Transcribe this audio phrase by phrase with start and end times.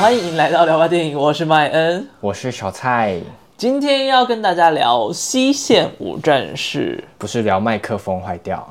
[0.00, 3.20] 欢迎来到聊吧电影，我是麦恩，我是小蔡。
[3.58, 8.66] 今天要跟大家聊《西线无战事》，不是聊麦克风坏掉。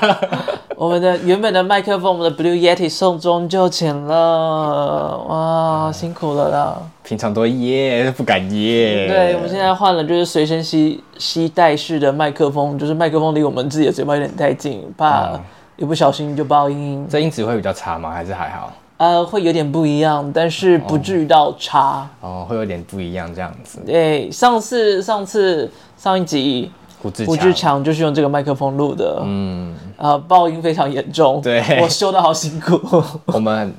[0.74, 6.78] 我们的原本的麦克风，我们的 Blue Yeti 送终就寝了，哇，辛苦了啦！
[7.04, 9.06] 平常都耶，不敢耶。
[9.08, 15.38] 对，我们现在换了，就是随身携携带式的麦克风，就是麦克风离我们自己的嘴巴有点太近，怕
[15.76, 17.04] 一不小心就爆音。
[17.04, 18.10] 嗯、这音质会比较差吗？
[18.10, 18.72] 还是还好？
[18.98, 22.28] 呃，会有点不一样，但是不至于到差哦。
[22.28, 23.80] 哦，会有点不一样这样子。
[23.84, 26.70] 对，上次上次上一集，
[27.02, 32.80] 胡志胡志强就是用这个麦克风录的，嗯，呃，爆音非常严重，对，我修的好辛苦。
[33.26, 33.74] 我们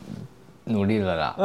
[0.66, 1.36] 努力了啦。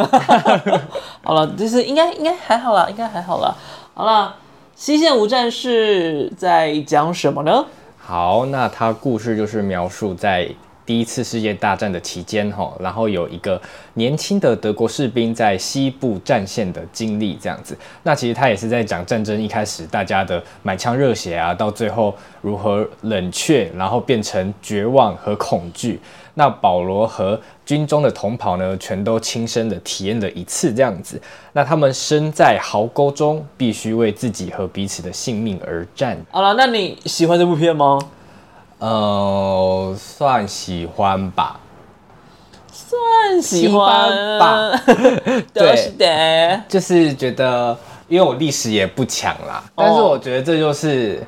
[1.24, 3.56] 好了，就是应该应该还好啦，应该还好啦。
[3.94, 4.34] 好了，
[4.76, 7.64] 西线无战事在讲什么呢？
[7.96, 10.50] 好，那它故事就是描述在。
[10.92, 13.58] 第一次世界大战的期间，哈，然后有一个
[13.94, 17.74] 年轻的德国士兵在西部战线的经历，这样子。
[18.02, 25.98] 那其实他也是在讲战争一开始大家的满腔热血啊，到最后如何冷却，然后变成绝望和恐惧。
[26.34, 31.18] 那保罗和军中的同袍呢，全都亲身的体验了一次这样子。
[31.54, 36.18] 那他们身在壕沟中，必须为自己和彼此的性命而战。
[36.30, 37.98] 好了，那你喜欢这部片吗？
[38.82, 41.60] 呃，算喜欢吧，
[42.72, 44.38] 算喜欢。
[44.40, 44.72] 吧，
[45.54, 45.92] 对。
[45.96, 51.24] 的，就是觉得，因为我历史也不强啦，哦、但是我觉得这就是，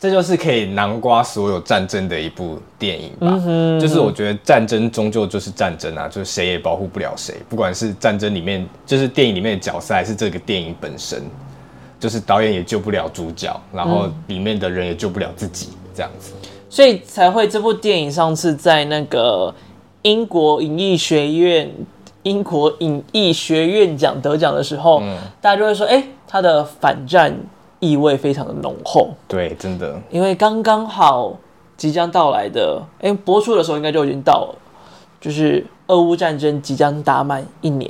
[0.00, 3.38] 这就是可以囊括所有战争的一部电影吧。
[3.46, 11.22] 嗯，就是我觉得战争终究就是战争啊，就是谁也保护不了谁，不管是战争里面，就是电影里面的角色，还是这个电影本身，
[12.00, 16.32] 就是导演也救不了主角，然后里面的人也救不了自己，这样子。
[16.74, 19.54] 所以才会这部电影上次在那个
[20.02, 21.70] 英国影艺学院、
[22.24, 27.32] 英国影艺学院奖得奖的时候，嗯、大家就会说：“哎、欸，它的反战
[27.78, 31.38] 意味非常的浓厚。”对，真的，因为刚刚好
[31.76, 34.54] 即将到来的，哎、欸，播出的时候应该就已经到了，
[35.20, 37.88] 就是俄乌战争即将打满一年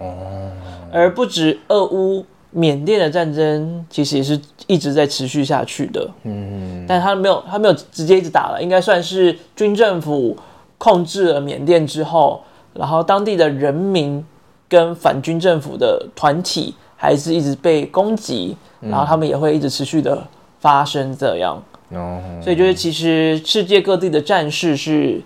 [0.00, 0.50] 哦，
[0.92, 2.26] 而不止俄乌。
[2.56, 10.36] 缅甸的战争其实也是一直在持续下去的，嗯，但他没有，他没有直接一直打了，应该算是军政府
[10.78, 12.40] 控制了缅甸之后，
[12.72, 14.24] 然后当地的人民
[14.68, 20.24] 跟反军政府的团体还是一直被攻击，然后他们也会一直持续的
[20.60, 21.60] 发生这样，
[21.90, 25.20] 哦，所以就是其实世界各地的战事是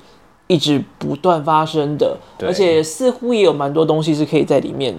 [0.46, 4.94] 一直不断发生的，而且似乎也有蛮多东西是可以在里面。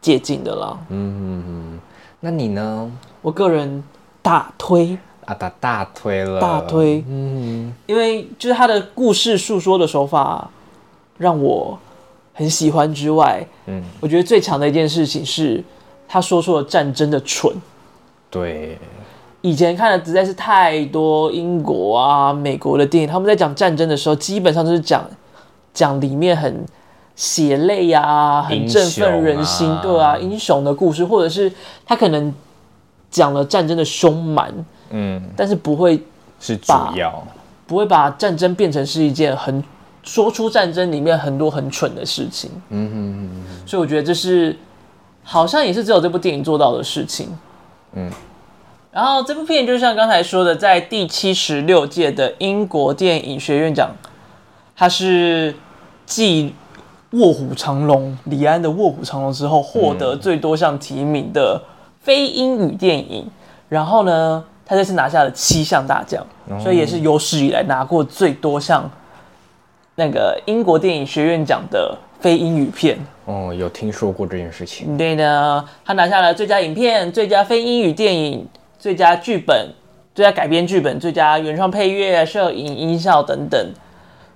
[0.00, 1.80] 接近的啦，嗯嗯嗯，
[2.20, 2.90] 那你呢？
[3.20, 3.82] 我个人
[4.22, 4.96] 大推。
[5.24, 10.48] 啊，大大推了，大推，嗯，因为就是他的故事诉说的手法
[11.18, 11.78] 让我
[12.32, 15.62] 很喜欢之外，嗯，我觉得最强的一件事情是
[16.08, 17.52] 他说出了战争的蠢。
[18.30, 18.78] 对，
[19.42, 25.04] 以前看的实在是太多英国啊、美国的电影，他们在讲战争的时候，基本上都是讲
[25.74, 26.64] 讲里面很。
[27.20, 31.52] 血泪呀、啊，很振奋人心，啊对啊，英雄的故事，或者是
[31.84, 32.32] 他可能
[33.10, 34.54] 讲了战争的凶蛮，
[34.90, 36.00] 嗯，但是不会
[36.38, 37.20] 是主要，
[37.66, 39.64] 不会把战争变成是一件很
[40.04, 44.56] 说出战争里面很多很蠢的事情，嗯哼嗯哼，所以我觉得这是
[45.24, 47.36] 好像也是只有这部电影做到的事情，
[47.94, 48.08] 嗯，
[48.92, 53.90] 然后这部片就像刚才说的，在第七十六届的英国电影学院奖，
[54.76, 55.52] 它是
[56.06, 56.54] 继。
[57.12, 61.58] 卧虎藏龙，李安的《卧虎藏龙》之后获得最多项提名的
[62.00, 63.30] 非英语电影，嗯、
[63.70, 68.88] 然后呢，他这次拿下了七项大奖，哦、所以也是有史以来拿过最多项
[69.94, 72.98] 那个英国电影学院奖的非英语片。
[73.24, 74.96] 哦，有听说过这件事情。
[74.98, 78.46] 对呢，他拿下了最佳影片、最佳非英语电影、
[78.78, 79.66] 最佳剧本、
[80.14, 83.72] 最佳改编剧本、最佳原创配乐、摄影、音效等等。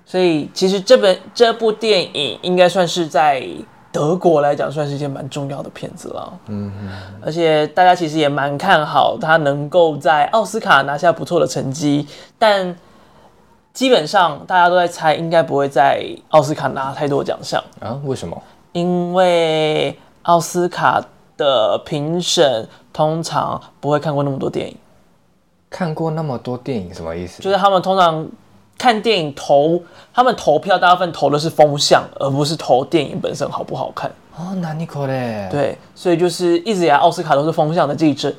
[0.05, 3.47] 所以其实这本这部电影应该算是在
[3.91, 6.39] 德国来讲，算是一件蛮重要的片子了。
[6.47, 6.71] 嗯，
[7.21, 12.07] 而且大家其实也蛮看好他能够在奥斯卡拿下不错的成绩，
[12.37, 12.75] 但
[13.71, 17.99] 基本上大家都在猜，应该不会在奥斯卡拿太多奖项啊？
[18.03, 18.39] 为什么？
[18.71, 21.03] 因为奥斯卡
[21.37, 24.75] 的评审通常不会看过那么多电影。
[25.69, 27.41] 看过那么多电影什么意思？
[27.41, 28.27] 就是他们通常。
[28.77, 29.81] 看电影投
[30.13, 34.11] 他们投票，大部分投的是风向，而不是投电影本身好不好看。
[34.35, 35.47] 哦，那你可嘞？
[35.51, 38.33] 对，所以就是一直以来奥斯卡都是风向的竞争，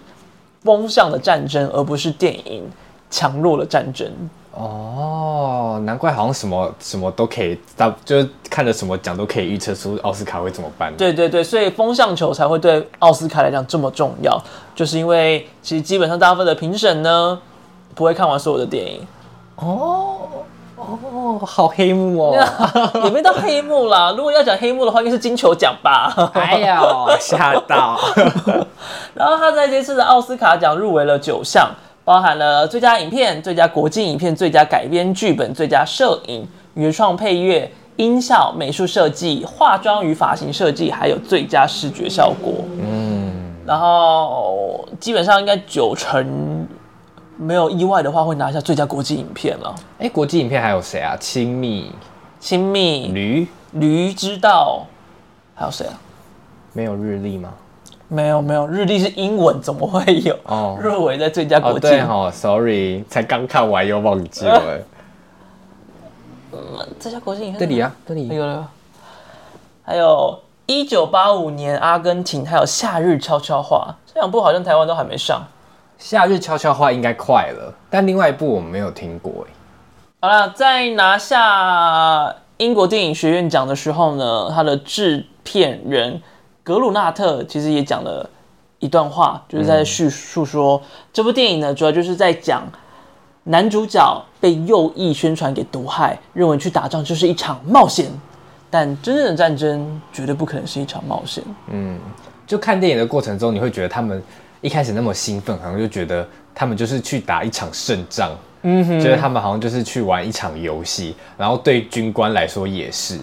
[0.63, 2.69] 风向的战争，而不是电影
[3.11, 4.11] 强弱的战争。
[4.53, 10.97] 哦，难怪好像什么什么都可以，大就是看了什么奖都可以预测出奥斯卡会怎么办。
[10.97, 14.41] 对对对，所以风向球才会对奥斯卡来讲这么重要，
[14.75, 17.41] 就是因为其实基本上大部分的评审呢
[17.95, 19.01] 不会看完所有的电影。
[19.57, 20.19] 哦
[20.77, 22.37] 哦，好黑幕哦，
[23.05, 24.13] 也没到黑幕啦。
[24.17, 26.13] 如果要讲黑幕的话，应该是金球奖吧？
[26.35, 26.83] 哎呀，
[27.21, 27.99] 吓到。
[29.15, 31.71] 然后他在这次的奥斯卡奖入围了九项。
[32.07, 42.63] 包含了最佳影片、最佳国际影片、最佳改编剧本、最佳摄影、原创配乐、音效、美术设计、化妆与发型设计，还有最佳视觉效果。
[42.79, 43.33] 嗯，
[43.67, 46.69] 然后基本上应该九成
[47.37, 49.75] 没有意外的话，会拿下最佳国际影片了。
[49.99, 51.17] 哎，国际影片还有谁啊？
[51.19, 51.91] 亲密、
[52.39, 54.87] 亲密、驴、驴之道，
[55.55, 55.95] 还有谁啊？
[56.73, 57.51] 没有日历吗？
[58.09, 60.37] 没有没有，日历是英文，怎么会有？
[60.45, 61.79] 哦，入围在最佳国际。
[61.79, 64.79] 哦，对哦，sorry，才刚看完又忘记了。
[66.53, 66.59] 嗯，
[67.01, 67.59] 最佳国际影片。
[67.59, 68.69] 这里啊，这里有了。
[69.83, 75.43] 还有一九八五年阿根廷，还有夏日悄悄话，这两部好像台湾都还没上。
[75.99, 79.53] 夏日悄悄话应该快了，但另外一部我们没有听过哎。
[80.21, 86.21] 好了，在拿下英国电影学院奖的时候呢，他的制片人。
[86.63, 88.27] 格鲁纳特其实也讲了
[88.79, 90.83] 一段话，就是在叙述说，嗯、
[91.13, 92.63] 这部电影呢，主要就是在讲
[93.43, 98.11] 男主角被右翼宣传给毒害，认为去打仗就是一场冒险，
[98.71, 101.45] 但真正的战争绝对不可能是一场冒险。
[101.71, 102.01] 嗯，
[102.47, 104.23] 就看电影的过程中，你会觉得他们
[104.65, 108.31] 一开始那么兴奋，好像就觉得他们就是去打一场胜仗，
[108.63, 113.19] 嗯哼，觉得他们好像就是去玩一场游戏，然后对军官来说也是，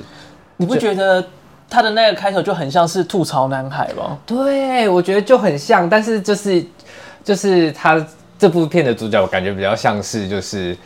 [0.56, 1.26] 你不觉得？
[1.68, 4.18] 他的那个开头就很像是吐槽男孩吧？
[4.26, 6.62] 对，我觉得就很像，但是就是
[7.24, 8.06] 就是他
[8.38, 10.78] 这部片的主角，我感觉比较像是就是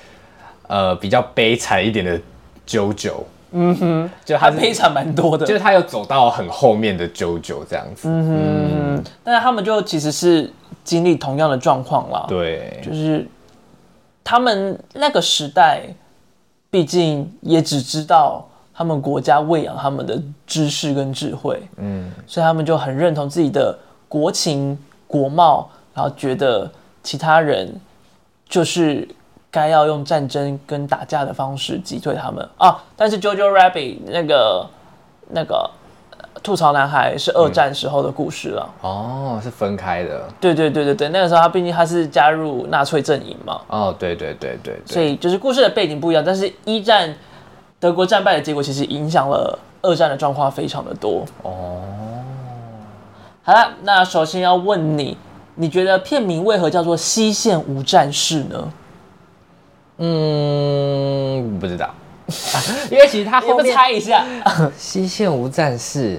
[0.68, 2.22] 呃比较悲惨一点的
[2.68, 3.16] JoJo。
[3.56, 8.08] 嗯哼，就他，他悲惨蛮多的，就是他有走到很后面的 JoJo 这样子。
[8.10, 10.52] 嗯哼，嗯，但是他们就其实是
[10.84, 12.26] 经历同样的状况啦。
[12.28, 13.26] 对，就是
[14.24, 15.84] 他们那个时代，
[16.70, 18.46] 毕竟也只知道。
[18.78, 23.74] 他们国家喂养他们的知识跟智慧，嗯，所以他们就很认同自己的
[24.10, 24.78] 国情
[25.08, 26.70] 国貌，然后觉得
[27.02, 27.74] 其他人
[28.50, 29.08] 就是
[29.56, 32.84] 该要用战争跟打架的方式击退他们啊。
[32.98, 34.68] 但是 Jojo Rabbit 那个
[35.30, 35.70] 那个
[36.44, 40.22] 吐槽男孩是二战时候的故事了，嗯，哦，是分开的。
[40.42, 43.62] 对对对对对，那个时候他毕竟他是加入纳粹阵营嘛。
[43.70, 47.16] 哦，对对对对，对，所以就是故事的背景不一样，但是一战。
[47.78, 51.82] 德国战败的结果其实影响了二战的状况非常的多哦。
[53.44, 55.16] 好了，那首先要问你，
[55.56, 58.72] 你觉得片名为何叫做《西线无战事》呢？
[59.98, 61.90] 嗯，不知道，
[62.92, 64.24] 因为其实他后面猜一下，
[64.78, 66.18] 《西线无战事》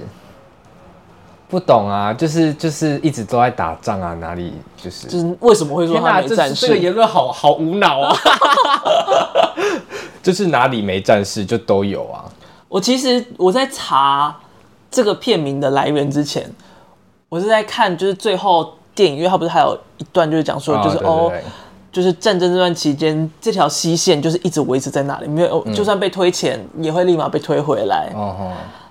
[1.48, 6.66] 不懂啊，就是就是一直都在打仗啊，哪里就是就是为什么会说他没战事？
[6.66, 8.16] 这个言论好好无脑啊。
[10.22, 12.24] 就是哪里没战事就都有啊。
[12.68, 14.36] 我其实我在查
[14.90, 16.50] 这个片名的来源之前，
[17.28, 21.32] 我是在看就是最后电影，因为他不是还有一段就是讲说就是哦，
[21.96, 28.12] 就是战争这段期间这条西线就是一直维持在那里，没有就算被推前也会立马被推回来。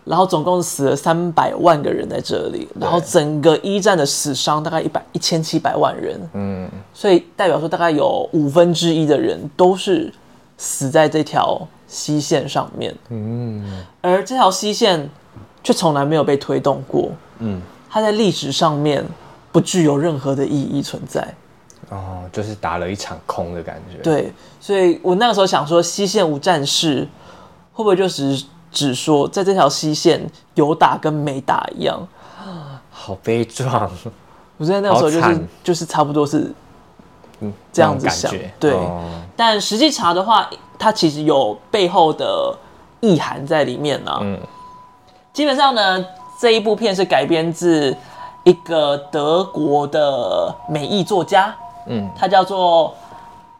[0.04, 6.30] 然后总共死了三百万个人在这里，然后整个一战的死伤大概一百一千七百万人。
[6.34, 10.12] 嗯，所以代表说大概有五分之一的人都是。
[10.58, 15.10] 死在这条西线上面，嗯，而这条西线
[15.62, 17.10] 却从来没有被推动过，
[17.40, 19.04] 嗯，它在历史上面
[19.52, 21.28] 不具有任何的意义存在，
[21.90, 27.08] 哦，就是打了一场空的感觉，对，所以我那个时候想说，西线无战事，
[27.74, 30.26] 会不会就只只说在这条西线
[30.56, 32.08] 有打跟没打一样？
[32.92, 33.90] 好悲壮，
[34.58, 36.52] 我在那个时候就是就是差不多是。
[37.72, 39.04] 这样子想，对，哦、
[39.36, 40.50] 但实际查的话，
[40.80, 42.58] 它其实有背后的
[43.02, 44.20] 意涵在里面呢、啊。
[44.24, 44.40] 嗯，
[45.34, 46.04] 基本上呢，
[46.40, 47.96] 这一部片是改编自
[48.46, 51.54] 一个德国的美裔作家，
[51.88, 52.96] 嗯，他叫做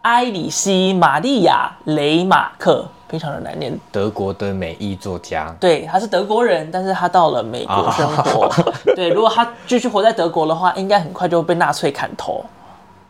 [0.02, 3.78] 埃里希·玛利亚·雷马克，非常的难念。
[3.92, 8.46] 德国的美裔作家，对，他是德国人，但是他到了美国生活。
[8.46, 12.44] 哦、 对，如果他继续活在德国的话，应该很快就会被纳粹砍头。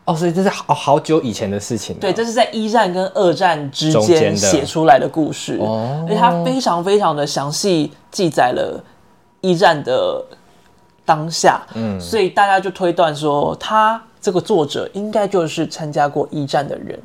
[0.06, 1.98] 哦，所以这是好好久以前的事情。
[1.98, 8.80] 对，这是在一战跟二战之间写出来的故事，而且他非常非常的详细记载了
[9.42, 10.24] 一战的
[11.04, 11.60] 当下。
[11.74, 17.00] 嗯，所以大家就推断说，他这个作者应该就是参加过一战的人。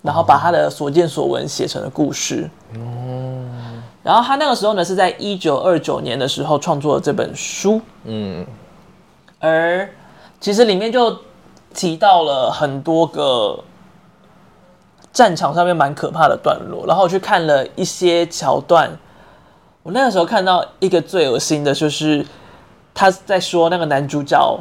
[0.00, 2.48] 然后把他的所见所闻写成了故事。
[2.74, 7.80] 嗯，然后他那个时候呢，是在一九二九年的时候创作了这本书。
[8.04, 8.46] 嗯，
[9.38, 9.88] 而
[10.40, 11.18] 其实里面就
[11.72, 13.58] 提到了很多个
[15.10, 18.90] 战场上面蛮可怕的段落，然后我去看了一些桥段。
[19.82, 22.26] 我那个时候看到一个最恶心的，就是
[22.92, 24.60] 他在说那个男主角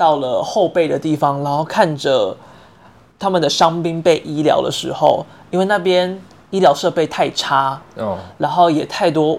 [0.00, 2.34] 到了后背的地方，然后看着
[3.18, 9.38] 他们的伤兵被医疗的时候，因为那边医疗设备太差，哦，然后也太多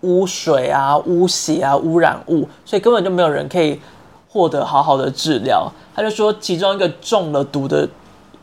[0.00, 3.80] 污水啊、污血啊、污染物，所以根本就没有人可以
[4.28, 5.70] 获得好好的治疗。
[5.94, 7.88] 他就说，其中一个中了毒的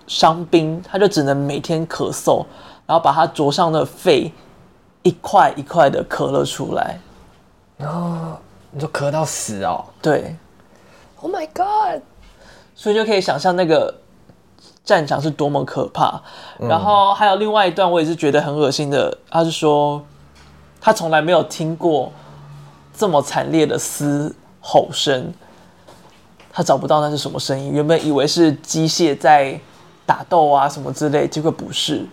[0.08, 2.46] 伤兵，他就只能每天咳嗽，
[2.86, 4.32] 然后把他灼伤的肺。
[5.04, 7.00] 一块一块的咳了出来，
[7.78, 8.36] 然后
[8.72, 9.82] 你就咳到死哦。
[10.02, 10.36] 对
[11.28, 12.02] ，Oh my God！
[12.74, 13.94] 所以就可以想象那个
[14.84, 16.22] 战场是多么可怕。
[16.60, 19.18] 嗯、然后还有另外一段，我也是觉得很恶心的。
[19.30, 20.02] 他是说，
[20.80, 22.12] 他从来没有听过
[22.96, 25.34] 这么惨烈的嘶吼声，
[26.52, 27.72] 他找不到那是什么声音。
[27.72, 29.60] 原本以为是机械在
[30.06, 32.06] 打斗啊什么之类，结果不是，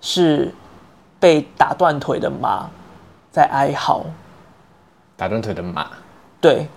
[0.00, 0.54] 是。
[1.20, 2.68] 被打断腿的马
[3.32, 4.04] 在哀嚎，
[5.16, 5.88] 打断腿的马，
[6.38, 6.68] 对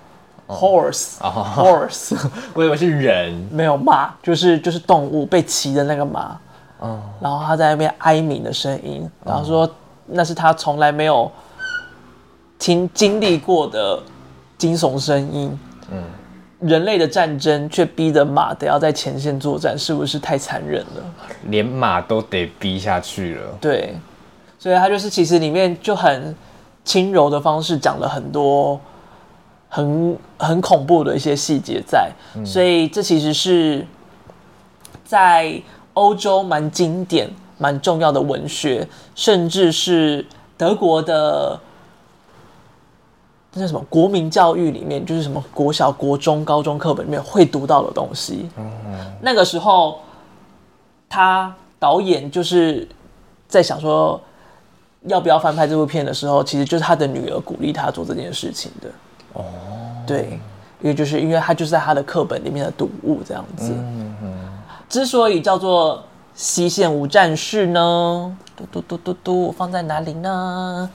[0.48, 2.16] ，horse，horse，
[2.54, 6.38] 我以为是人，没有马，就是就是动物被骑的那个马，
[6.82, 9.70] 嗯，然后他在那边哀鸣的声音，然后说
[10.06, 11.32] 那是他从来没有
[12.58, 14.02] 听经历过的
[14.58, 15.60] 惊悚声音，
[15.92, 16.04] 嗯，
[16.62, 21.04] 人类的战争却逼得马得要在前线作战，是不是太残忍了？
[21.50, 23.96] 连马都得逼下去了，对。
[24.60, 26.36] 所以他就是其实里面就很
[26.84, 28.78] 轻柔的方式讲了很多
[29.70, 33.86] 很很恐怖的一些细节在，嗯、所以这其实是
[35.04, 35.62] 在
[35.94, 40.26] 欧洲蛮经典、蛮重要的文学，甚至是
[40.58, 41.60] 德国的
[43.54, 48.50] 那叫什么国民教育里面，就是什么国小、国中、高中课本里面会读到的东西。
[49.22, 50.00] 那个时候，
[51.10, 52.88] 他导演就是
[53.48, 54.20] 在想说。
[55.04, 58.90] 要不要翻拍这部片的时候，其实就是他的女儿鼓励他做这件事情的。
[59.38, 59.44] 哦，
[60.06, 60.40] 对，
[60.82, 63.72] 因为就是因为他就是在他的课本里面的读物这样子。
[63.72, 64.34] 嗯嗯。
[64.90, 66.04] 之所以叫做
[66.34, 70.90] 西线无战事呢，嘟嘟嘟嘟嘟，放在哪里呢？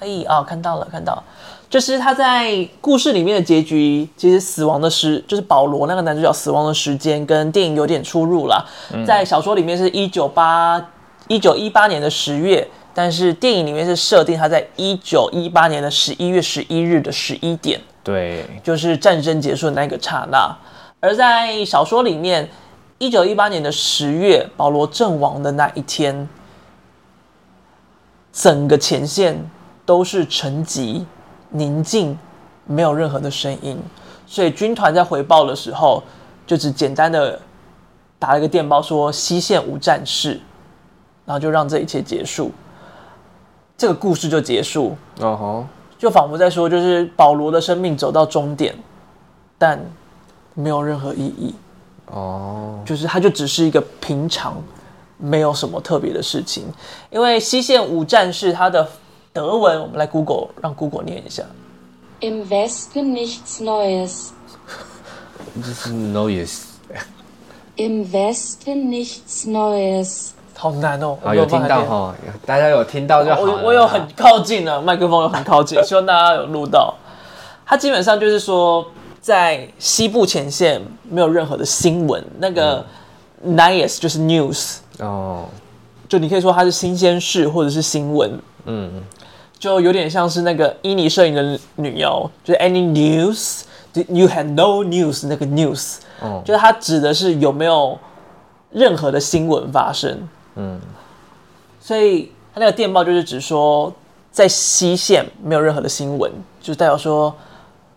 [0.00, 1.22] 哎，哦，看到了，看到了，
[1.68, 8.64] 就是他在故事里面的结局，其实死亡的时，就是保罗那个男主角死亡的时间跟电影有点出入啦。
[8.92, 10.80] 嗯、在小说里面是一九八
[11.28, 12.66] 一九一八年的十月。
[12.94, 20.56] 但是电影里面是设定他在一九一八年的十一月十一日的十一点，对，就是战争结束的那个刹那。
[21.00, 22.48] 而在小说里面，
[22.98, 26.28] 一九一八年的十月，保罗阵亡的那一天，
[28.32, 29.50] 整个前线
[29.84, 31.04] 都是沉寂、
[31.50, 32.16] 宁静，
[32.64, 33.76] 没有任何的声音。
[34.26, 36.02] 所以军团在回报的时候，
[36.46, 37.38] 就只简单的
[38.18, 40.40] 打了一个电报说西线无战事，
[41.26, 42.52] 然后就让这一切结束。
[43.76, 45.66] 这个故事就结束，哦吼，
[45.98, 48.74] 就仿佛在说，就是保罗的生命走到终点，
[49.58, 49.78] 但
[50.54, 51.54] 没有任何意义，
[52.06, 54.62] 哦，就是它就只是一个平常，
[55.18, 56.64] 没有什么特别的事情。
[57.10, 58.88] 因为西线五战士，它的
[59.32, 61.42] 德文，我们来 Google，让 Google 念一下。
[62.20, 64.28] Im Westen nichts Neues。
[65.56, 66.60] 这是 Neues。
[67.76, 70.33] Im Westen nichts Neues。
[70.56, 71.16] 好难哦！
[71.22, 72.14] 好，有听到哈，
[72.46, 73.40] 大家有听到就好。
[73.40, 76.94] 我我有很靠近了，麦克风有很靠近，希望大家有录到。
[77.66, 78.86] 他基本上就是说，
[79.20, 82.84] 在西部前线没有任何的新闻，那个
[83.44, 85.44] Neues 就是 news 哦，
[86.08, 89.02] 就你可以说它是新鲜事或者是新闻，嗯，
[89.58, 97.98] 就有点像是那个伊尼摄影的女妖，就是 Any news，you had no news 那个 news，哦，就是它指的是有没有
[98.70, 100.28] 任何的新闻发生。
[100.56, 100.80] 嗯，
[101.80, 103.92] 所以他那个电报就是只说，
[104.30, 106.30] 在西线没有任何的新闻，
[106.60, 107.34] 就代表说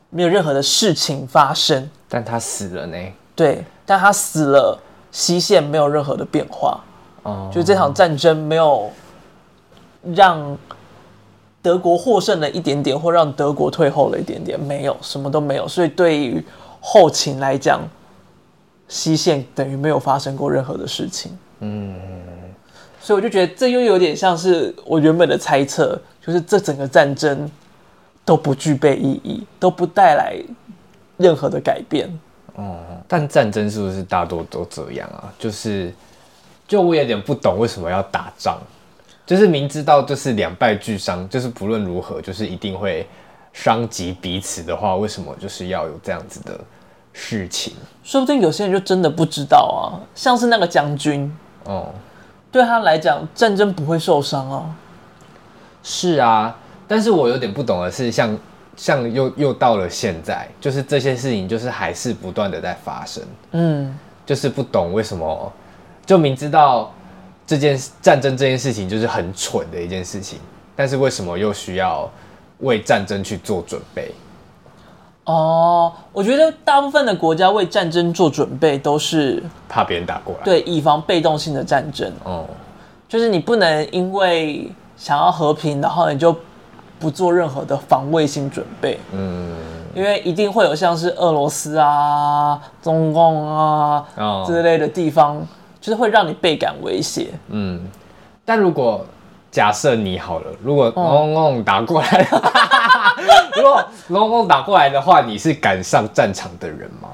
[0.10, 1.90] 没有任何的事情发生。
[2.10, 2.98] 但他死了呢？
[3.36, 4.80] 对，但他死了，
[5.12, 6.80] 西线没有任何的变化。
[7.24, 8.90] 哦，就这场战争没有
[10.16, 10.58] 让
[11.62, 15.68] 德国获胜了一点点，或让德国退后了一点点，没有，什么都没有。
[15.68, 16.44] 所以对于
[16.80, 17.82] 后勤来讲，
[18.88, 21.38] 西线等于没有发生过任何的事情。
[21.60, 21.94] 嗯。
[23.08, 27.50] 所以我就觉得这又有点像是我原本的猜测，就是这整个战争
[28.26, 30.36] 都不具备意义，都不带来
[31.16, 32.10] 任何的改变。
[32.56, 35.32] 哦，但战争是不是大多都这样啊？
[35.40, 35.94] 就是
[36.68, 38.58] 就我有点不懂为什么要打仗，
[39.26, 43.08] 就是明知道就是两败俱伤，就是不论如何就是一定会
[43.54, 46.60] 伤及彼此的话，为什么就是要有这样子的
[47.14, 47.74] 事情？
[48.04, 51.34] 说不定有些人就真的不知道啊，像是那个将军，
[51.64, 51.88] 哦，
[52.52, 54.76] 对他来讲战争不会受伤啊。
[55.84, 58.30] 是啊，但是我有点不懂的是像，
[58.76, 65.52] 像像又又到了现在，就是这些事情就是还是不断的在发生，嗯，就是不懂为什么。
[66.06, 66.94] 就明知道
[67.46, 70.40] 这件战争这件事情就是很蠢的一件事情，
[70.76, 72.10] 但是为什么又需要
[72.60, 74.14] 为战争去做准备？
[75.28, 82.12] 哦，我觉得大部分的国家为战争做准备都是怕别人打过来，对，以防被动性的战争。
[82.24, 82.46] 哦，
[83.08, 86.36] 就是你不能因为想要和平，然后你就
[87.00, 89.00] 不做任何的防卫性准备。
[89.14, 89.56] 嗯，
[89.94, 94.06] 因为一定会有像是俄罗斯啊、中共啊
[94.46, 95.46] 之类的地方。
[95.80, 97.80] 就是会让你倍感威胁，嗯，
[98.44, 99.06] 但如果
[99.50, 102.42] 假设你好了，如果中共打过来，嗯、
[103.56, 107.10] 如果龙龙打过来的话，你是敢上战场的人吗？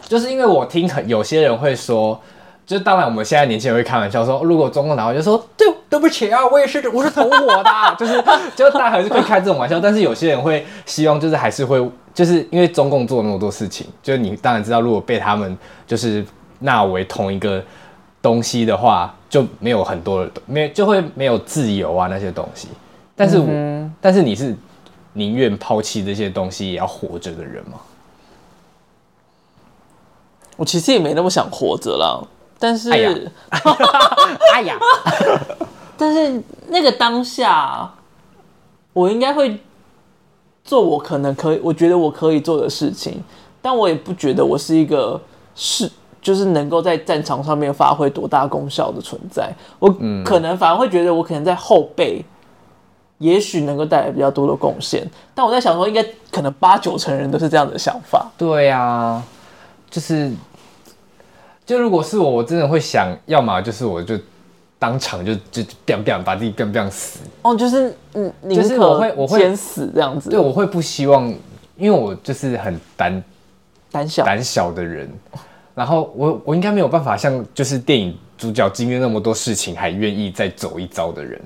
[0.00, 2.20] 就是因为我听很有些人会说，
[2.64, 8.22] 就当然我们现在年轻人会开玩笑说，如果中共打过来，就说对对不起啊，我也是我是同伙的， 就是
[8.54, 16.24] 就大家还是会开这种玩笑，但是有些人会希望就是还是会就是因为中共做那么多事情，就是你当然知道，如果被他们就是。
[16.58, 17.62] 纳为同一个
[18.22, 22.68] 东西的话，就没有很多的，没就会没有自由啊那些东西。
[23.14, 24.56] 但是我，嗯、但是你是
[25.16, 27.80] 宁愿抛弃这些东西也要活着的人吗？
[30.56, 32.22] 我其实也没那么想活着啦，
[32.58, 33.10] 但是，哎呀，
[34.54, 34.78] 哎呀
[35.96, 37.90] 但是那个当下，
[38.92, 39.58] 我应该会
[40.62, 43.22] 做我可能可以，我觉得我可以做的事情，
[43.62, 45.20] 但我也不觉得我是一个
[45.54, 45.90] 是。
[46.22, 49.48] 就是能够在战场上面发挥多大功效的存在，
[49.78, 49.88] 我
[50.24, 52.20] 可能反而会觉得我可能在后备，
[53.18, 55.06] 也许能够带来比较多的贡献。
[55.34, 58.30] 但我在想说，应该可能八九成人都是这样的想法。
[58.36, 59.24] 对呀、啊，
[59.90, 60.30] 就是，
[61.64, 64.18] 就如果是我，我真的会想要么就是我就
[64.78, 67.20] 当场就就 biang biang 把自己 biang biang 死。
[67.42, 70.30] 哦，就是嗯，就是我会我会先死这样子。
[70.30, 71.28] 对，我会不希望，
[71.76, 73.22] 因为我就是很胆
[73.90, 75.10] 胆小胆小的人。
[75.74, 81.38] 然后我我应该没有办法像就是电影主角经历那么多事情还愿意再走一遭的人，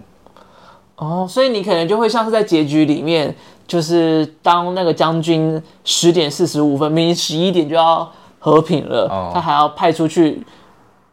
[1.01, 3.35] 哦，所以你可能就会像是在结局里面，
[3.67, 8.07] 就是当那个将军十点四十五分，明明十一点就要
[8.39, 10.43] 和平了，哦、他还要派出去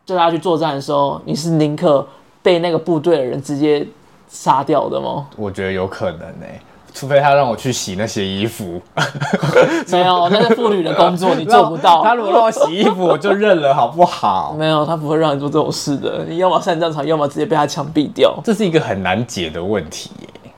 [0.05, 2.05] 叫他去作战的时候，你是宁可
[2.43, 3.87] 被那个部队的人直接
[4.27, 5.27] 杀掉的吗？
[5.37, 6.61] 我觉得有可能呢、欸。
[6.97, 8.81] 除非他让我去洗那些衣服，
[9.91, 12.01] 没有，那是妇女的工作， 你做不到。
[12.03, 14.55] 他如果让我洗衣服，我就认了，好不好？
[14.57, 16.25] 没有，他不会让你做这种事的。
[16.27, 18.35] 你要么上战场，要么直接被他枪毙掉。
[18.43, 20.51] 这是一个很难解的问题耶。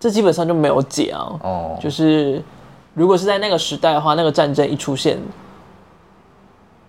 [0.00, 1.30] 这基本上就没有解啊。
[1.44, 2.42] 哦，就是
[2.92, 5.16] 如果是在那个时代的话，那个战争一出现，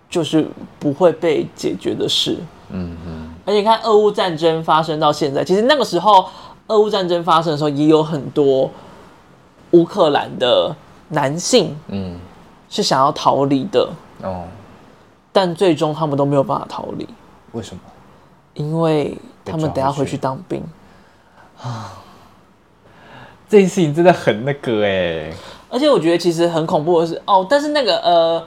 [0.08, 0.48] 就是
[0.80, 2.36] 不会被解决的事。
[2.70, 3.30] 嗯嗯。
[3.46, 6.26] 而且你看，俄乌战争发生到现在，其实那个时候。
[6.70, 8.70] 俄乌战争发生的时候，也有很多
[9.72, 10.74] 乌克兰的
[11.08, 12.16] 男性，嗯，
[12.68, 13.90] 是想要逃离的
[14.22, 14.44] 哦，
[15.32, 17.08] 但最终他们都没有办法逃离。
[17.50, 17.82] 为什么？
[18.54, 20.62] 因为他们等下回去当兵
[21.60, 21.98] 啊！
[23.48, 25.32] 这件事情真的很那个哎，
[25.68, 28.46] 而且我觉得其实很恐怖的是哦，但是那个呃，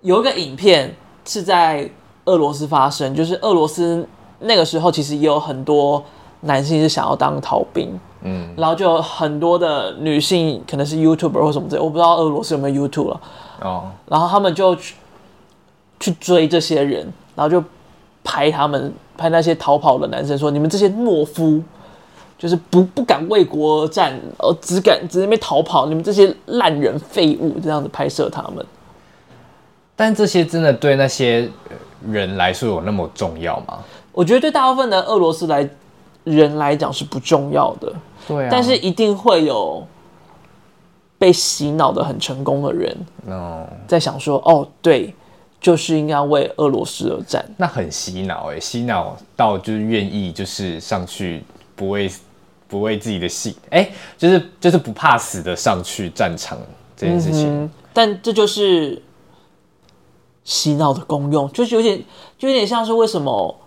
[0.00, 0.92] 有一个影片
[1.24, 1.88] 是在
[2.24, 4.04] 俄罗斯发生，就是俄罗斯
[4.40, 6.04] 那个时候其实也有很多。
[6.44, 13.20] 男性是想要当逃兵，嗯，然后就有很多的女性可能是 YouTuber 或什么之类，我不知道俄罗斯有没有 YouTube 了，
[13.60, 14.96] 哦，然后他们就去
[16.00, 17.00] 去追这些人，
[17.36, 17.62] 然后就
[18.24, 21.62] 拍他们，拍那些逃跑的男生，说你们这些懦夫，
[22.36, 28.66] 就是不不敢为国而战，而只敢只在那边逃跑，你们这些烂人废物，这样子拍摄他们。
[29.94, 31.48] 但这些真的对那些
[32.10, 33.78] 人来说有那么重要吗？
[34.10, 35.70] 我觉得对大部分的俄罗斯来。
[36.24, 37.92] 人来讲是不重要的，
[38.28, 39.84] 对啊，但是一定会有
[41.18, 45.12] 被洗脑的很成功的人，哦，在想说，哦，对，
[45.60, 51.42] 就是应该为俄罗斯而战，那很洗脑哎，洗脑到就是愿意就是上去
[51.74, 52.08] 不为
[52.68, 56.56] 不为自己的戏，哎，就是就是不怕死的上去战场
[56.96, 59.02] 这件事情，嗯，但这就是
[60.44, 62.00] 洗脑的功用，就是有点
[62.38, 63.58] 就有点像是为什么。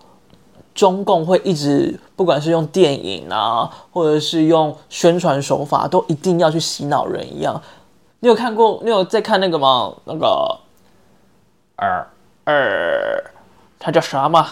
[0.76, 7.60] 中共会一直，不管是用电影啊，或者是用宣传手法，都一定要去洗脑人一样。
[8.20, 8.78] 你有看过？
[8.84, 9.92] 你有在看那个吗？
[10.04, 10.58] 那个
[11.76, 12.06] 二
[12.44, 13.24] 二
[13.78, 14.48] 它叫啥嘛？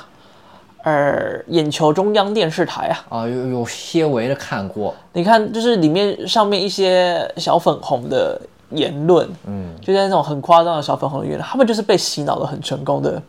[0.83, 3.05] 二，眼球中央电视台啊。
[3.09, 4.95] 啊，有有些微的看过。
[5.13, 13.23] 你看，就是里面上面一些小粉红的言论，嗯，就在那种很夸张的小粉红的言论，他们就是被洗脑的很成功的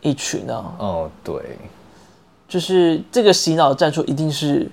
[0.00, 0.72] 一群呢、啊。
[0.78, 1.34] 哦，对，
[2.54, 4.70] 就是这个洗脑的战术一定是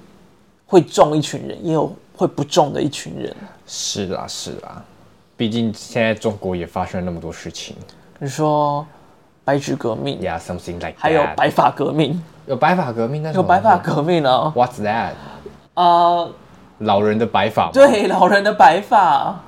[0.67, 3.35] 会中一群人，也有会不中的一群人。
[3.65, 4.83] 是啦，是啦，
[5.35, 7.75] 毕竟现在中国也发生了那么多事情。
[8.19, 8.85] 你说
[9.43, 15.13] 白纸革命，Yeah，something like that，还有白发革命，有白发革命，那有白发革命呢？What's that？
[15.73, 16.29] 啊，uh,
[16.77, 17.71] 老人的白发？
[17.73, 19.41] 对，老人的白发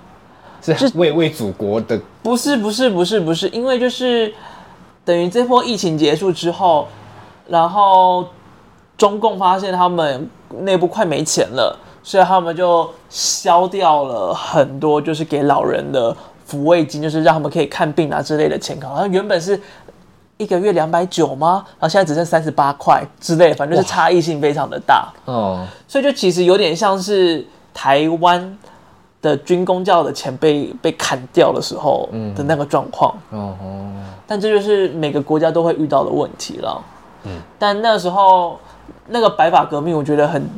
[0.60, 2.02] 是为为祖国的？
[2.24, 4.34] 不是，不是，不是，不是，因为就是
[5.06, 6.88] 等于这波疫情结束之后，
[7.48, 8.26] 然后
[8.98, 10.30] 中共发现他们
[10.60, 16.16] 内部快没钱了，所以他们就消掉了很多，就是给老人的。
[16.46, 19.60] 抚慰金就是让他们可以看病啊之类的钱，好像原本是
[20.38, 21.64] 一个月两百九吗？
[21.80, 25.12] 然后现在只剩三十八块之类，反正就是差异性非常的大。
[25.26, 28.58] 哦，所以就其实有点像是台湾
[29.22, 33.16] 的军公教的钱被被砍掉的时候的那个状况。
[33.32, 36.84] 哦、嗯，但这就是每个国家都会遇到的问题了。
[37.24, 38.60] 嗯，但那时候
[39.08, 40.50] 那个白发革命，我觉得很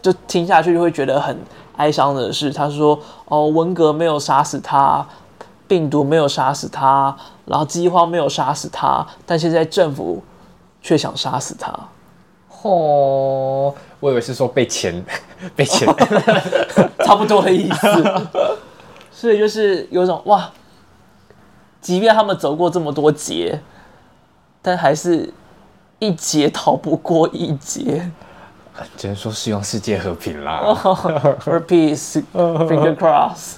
[0.00, 1.36] 就听下去就会觉得很
[1.76, 5.06] 哀伤的是，他说哦，文革没有杀死他。
[5.68, 10.22] 病毒没有杀死他，然后饥荒没有杀死他，但现在政府
[10.80, 11.72] 却想杀死他。
[12.62, 15.04] 哦，我以为是说被钱，
[15.56, 15.88] 被钱，
[17.04, 18.04] 差不多的意思。
[19.10, 20.48] 所以就是有种哇，
[21.80, 23.60] 即便他们走过这么多劫，
[24.62, 25.34] 但还是
[25.98, 28.10] 一劫逃不过一劫。
[28.96, 30.60] 只能说希望世界和平啦。
[31.40, 33.56] For peace, finger cross。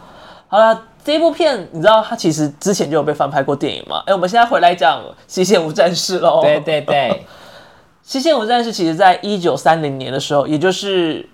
[0.48, 0.84] 好了。
[1.04, 4.02] 这部片你知道它其实之前就有被翻拍过电影嘛？
[4.04, 6.42] 哎，我们现在回来讲《西线无战事》喽。
[6.42, 6.94] 对对对，
[8.02, 11.26] 《西线无战事》其实在一九三零年的时候，也就是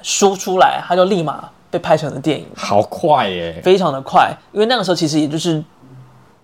[0.00, 2.46] 书出来，它就立马被拍成了电影。
[2.56, 5.62] 好快耶，非常的快，因为那个时候其实也就是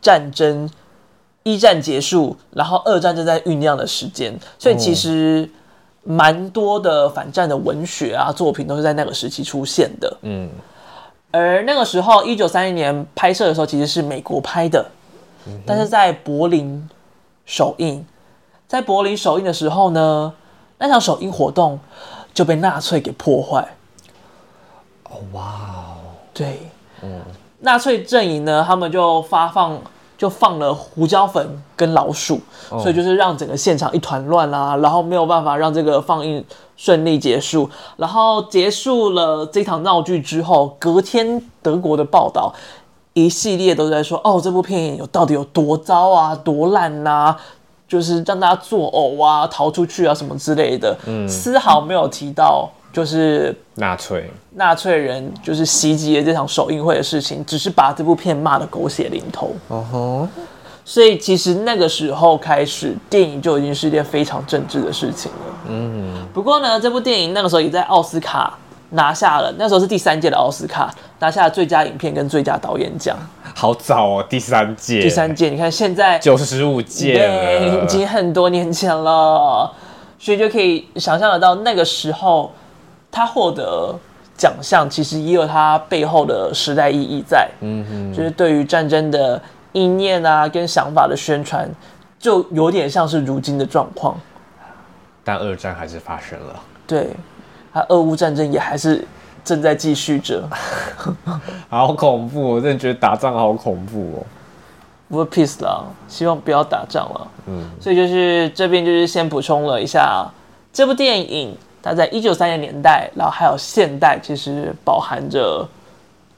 [0.03, 0.69] 战争
[1.47, 5.49] 一战结束，然后二战正在酝酿的时间，所以其实
[6.03, 10.17] 蛮多的反战的文学啊作品都是在那个时期出现的。
[10.23, 10.51] 嗯。
[11.31, 14.85] 而那个时候，一九三零年拍摄的时候，其实是美国拍的，
[15.47, 16.89] 嗯、但是在柏林
[17.45, 18.05] 首映。
[18.67, 20.33] 在柏林首映的时候呢，
[20.79, 21.79] 那场首映活动
[22.35, 23.65] 就被纳粹给破坏。
[25.05, 25.95] 哦，哇哦！
[26.35, 26.59] 对，
[27.03, 27.21] 嗯，
[27.61, 29.81] 纳粹阵营呢，他们就发放。
[30.17, 36.43] 就放了胡椒粉跟老鼠，哦、所以就是让整个现场一团乱啊，然后没有办法让这个放映
[36.77, 37.69] 顺利结束。
[37.97, 42.55] 然后结束了这场闹剧之后，隔天德国的报道
[43.13, 47.41] 一系列都在说：“哦，这部片有到底有多糟啊，多烂呐、啊，
[47.87, 52.71] 就是让大家作呕啊，逃出去啊什么之类的。”嗯，丝毫没有提到。
[52.97, 59.55] 就是纳粹，纳粹人就是袭击了这场首映会的事情，只是把这部片骂得狗血淋头。
[59.69, 60.29] 哦吼，
[60.83, 65.39] 所以其实那个时候开始，电影就已经是一件非常政治的事情了。
[65.69, 73.15] 嗯，不过呢，这部电影那个时候也在奥斯卡拿下了，那时候是第三届的奥斯卡拿下了最佳影片跟最佳导演奖。
[73.55, 77.31] 好早哦，第三届，第三届，你看现在九十五届，
[77.85, 79.71] 已经很多年前了，
[80.19, 82.51] 所以就可以想象得到那个时候。
[83.17, 83.99] 他获得
[84.37, 89.41] 奖项，其实也有他背后的时代意义在，嗯嗯，就是对于战争的
[89.73, 91.67] 意念啊，跟想法的宣传，
[92.19, 94.15] 就有点像是如今的状况。
[95.25, 97.09] 但二战还是发生了，对，
[97.73, 99.03] 他俄乌战争也还是
[99.43, 100.47] 正在继续着，
[101.71, 102.57] 好恐怖！
[102.57, 104.27] 我真的觉得打仗好恐怖哦。
[105.09, 107.29] 不过 peace 了，希望不要打仗了。
[107.47, 110.31] 嗯，所以就是这边就是先补充了一下
[110.71, 111.57] 这部电影。
[111.87, 115.65] 它在一九三零年代，然后还有现代，其实饱含着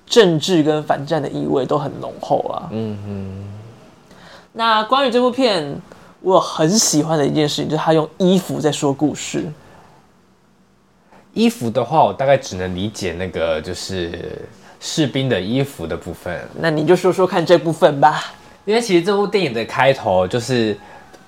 [0.05, 2.69] 政治跟反战的意味，都很浓厚啊。
[2.71, 3.45] 嗯嗯。
[4.53, 5.81] 那关于这部片，
[6.21, 9.51] 我很喜欢的一件事情，就是他用衣服在说故事。
[11.33, 14.47] 衣服的话，我大概只能理解那个就是
[14.81, 16.39] 士兵的衣服的部分。
[16.61, 18.23] 那你就说说看这部分吧。
[18.67, 20.77] 因为其实这部电影的开头就是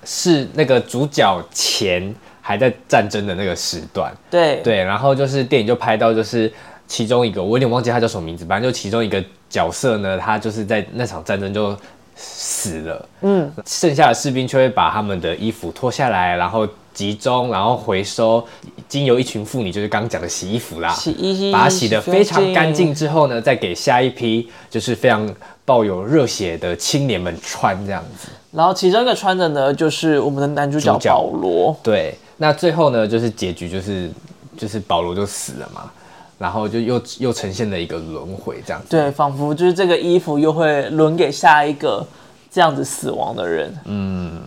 [0.05, 2.13] 是那个主角前。
[2.41, 6.51] 还在战争的那个时段，对对，然后就是电影就拍到，就是
[6.87, 11.77] 其中一个，我有点忘记他叫什么名字，反正就其中一个角色呢，他就是在那场战争就
[12.15, 18.45] 死了，嗯，剩下的士兵却会把他们的衣服脱下来，然后集中，然后回收，
[18.89, 25.29] 经由一群妇女，就是刚刚讲的洗衣服啦，洗衣，把它洗得非常干净之后呢，再给下一批，就是非常。
[25.63, 28.27] 抱有热血的青年们穿这样子。
[28.51, 31.73] 然后其中一个穿的呢，就是我们的男主角保罗。
[31.83, 34.09] 对，那最后呢，就是结局就是
[34.57, 35.91] 就是保罗就死了嘛，
[36.39, 38.87] 然后就又又呈现了一个轮回这样子。
[38.89, 42.03] 对，仿佛就是这个衣服又会轮给下一个
[42.49, 43.71] 这样子死亡的人。
[43.85, 44.41] 嗯。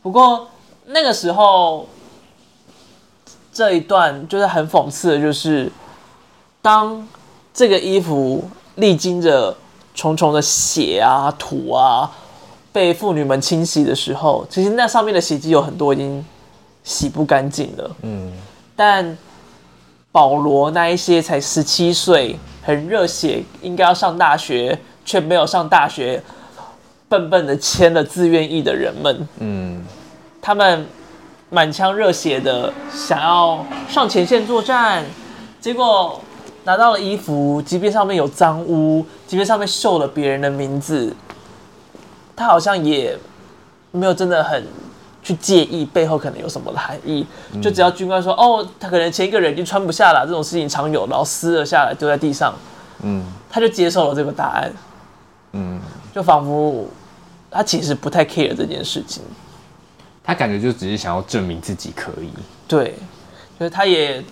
[0.00, 0.46] 不过
[0.86, 1.88] 那个时候
[3.52, 5.68] 这一段就是很讽刺的，就是
[6.60, 7.04] 当
[7.52, 9.52] 这个衣服历经着
[9.92, 12.08] 重重的血啊、土啊。
[12.72, 16.24] 被妇女们清洗的时候，其实那上面的血迹有很多已经
[16.84, 17.90] 洗不干净了。
[18.02, 18.32] 嗯，
[18.74, 19.16] 但
[20.10, 26.22] 保罗那一些才十七岁，很热血，应该要上大学却没有上大学，
[27.08, 29.84] 笨笨的签了自愿意的人们，嗯，
[30.40, 30.86] 他们
[31.50, 35.04] 满腔热血的想要上前线作战，
[35.60, 36.20] 结果
[36.64, 41.14] 拿到了衣服，即便上面有脏污，即便上面绣了别人的名字。
[42.34, 43.16] 他好像也
[43.90, 44.66] 没有真的很
[45.22, 47.24] 去介意背后可能有什么的含义，
[47.62, 52.54] 就只要军官说哦，他可能前一个人已经穿不下了，这种事情常有，然后撕了下来丢在地上，
[53.02, 54.72] 嗯，他就接受了这个答案，
[55.52, 55.80] 嗯，
[56.14, 56.88] 就仿佛
[57.50, 59.22] 他其实不太 care 这件事情，
[60.24, 62.30] 他感觉就只是想要证明自己可以，
[62.66, 62.94] 对，
[63.58, 64.22] 就是他也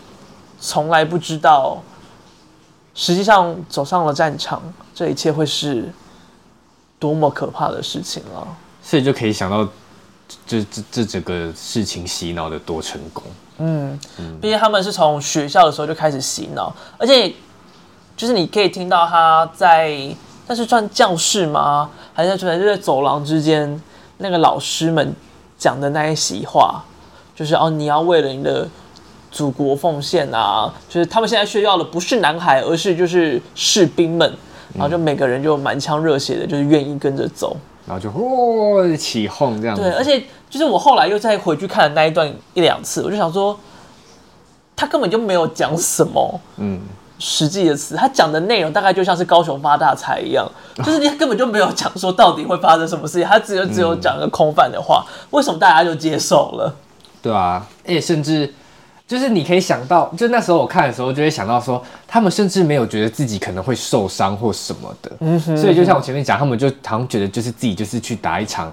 [0.58, 1.82] 从来不知道，
[2.94, 4.60] 实际上走上了战场，
[4.94, 5.88] 这一切会是。
[7.00, 8.44] 多么可怕的事情啊！
[8.82, 9.66] 所以就可以想到
[10.46, 13.24] 这，这这这整个事情洗脑的多成功。
[13.58, 13.98] 嗯，
[14.40, 17.32] 毕竟他们是从学校的时候就开始洗脑，而且
[18.16, 19.94] 就是你可以听到他在，
[20.46, 21.90] 那是算教室吗？
[22.14, 23.82] 还是在就在走廊之间，
[24.18, 25.14] 那个老师们
[25.58, 26.82] 讲的那一席话，
[27.34, 28.68] 就是哦，你要为了你的
[29.30, 30.72] 祖国奉献啊！
[30.88, 34.34] 就是他们现在需要的不是男孩，而是就是士兵们。
[34.72, 39.82] 然后就每个人就满腔热血的，就是愿意跟着走，然后就哦起哄这样子。
[39.82, 43.58] 对，而且就是我后来又再回去看了那一段一两次，我就想说，
[44.76, 46.80] 他根本就没有讲什么嗯
[47.18, 50.46] 实际的词，他讲的内容大概就像是高雄发大财一样，
[50.84, 56.74] 就是你根本就没有讲说到底会发生什么事情，他只有只有讲一个空泛的话，为什么大家就接受了？
[57.22, 58.54] 对啊，而且，甚至。
[59.10, 65.10] 就是你可以想到，就那时候我看的时候，就会想到说，他们甚至没有觉得自己可能会受伤或什么的。
[65.18, 65.56] 嗯哼。
[65.56, 68.72] 所以就像我前面讲，他们就好像觉得就是自己就是去打一场，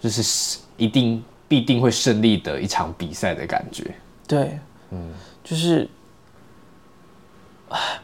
[0.00, 3.88] 就是一定必定会胜利的一场比赛的感觉。
[4.26, 4.58] 对，
[4.90, 5.10] 嗯，
[5.44, 5.88] 就是，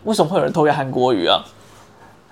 [0.04, 1.44] 为什么会有人投给韩国瑜啊？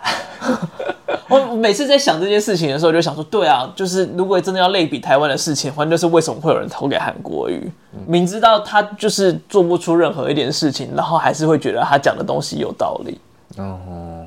[1.29, 7.71] 我每次在想这件事情的时候，就想说，对啊，就是如果真的要类比台湾的事情，反正就是为什么会有人投给韩国瑜？
[8.07, 13.21] 明知道他就是做不出任何一点事情，然后还是会觉得他讲的东西有道理。
[13.57, 14.27] 哦，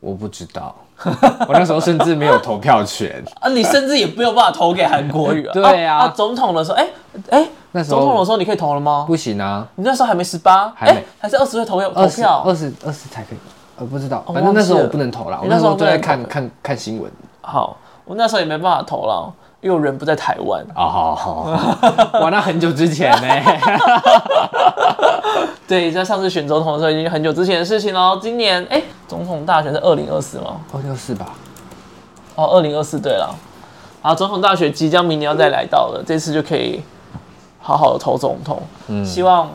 [0.00, 3.48] 我不知道，我那时候甚至没有投票权 啊！
[3.48, 5.52] 你甚至也没有办法投给韩国瑜啊！
[5.54, 6.90] 对啊，啊，总统的时候，哎、欸、
[7.30, 9.04] 哎，欸、那时候总统的时候你可以投了吗？
[9.06, 13.38] 不行啊，你那时候还没十八，还没，还是二十岁投票投票，二十二十才可以。
[13.76, 15.38] 我不知道，反正那时候我不能投了。
[15.42, 17.10] 我那时候都在看看看新闻。
[17.40, 20.62] 好，我那时候也没办法投了，因为我人不在台湾。
[20.76, 23.28] 哦，好好好， 哇，那很久之前呢？
[25.66, 28.18] 对，在上次选总统的时候已经很久之前的事情了。
[28.22, 30.60] 今年，哎，总统大选是二零二四吗？
[30.72, 31.34] 二零二四吧。
[32.34, 33.34] 哦，二零二四，对了。
[34.02, 36.82] 好，总统大选即将明年要再来到了，这次就可以
[37.58, 38.62] 好好的投总统。
[38.88, 39.48] 嗯，希望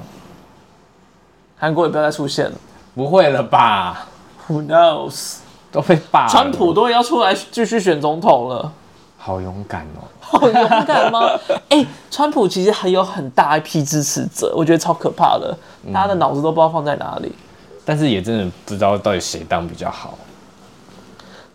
[1.57, 2.51] 韩国也不要再出现了。
[2.97, 4.07] 不会了吧
[4.49, 5.35] ？Who knows？
[5.71, 6.29] 都被霸了。
[6.29, 8.71] 川普都要出来继续选总统了，
[9.19, 10.01] 好勇敢哦！
[10.19, 11.29] 好勇敢吗？
[11.69, 15.55] 哎、欸，川普其实还有很大一批支持者，我觉得超可怕的，
[15.93, 17.27] 大家的脑子都不知道放在哪里。
[17.27, 20.17] 嗯、但是也真的不知道到底谁当比较好。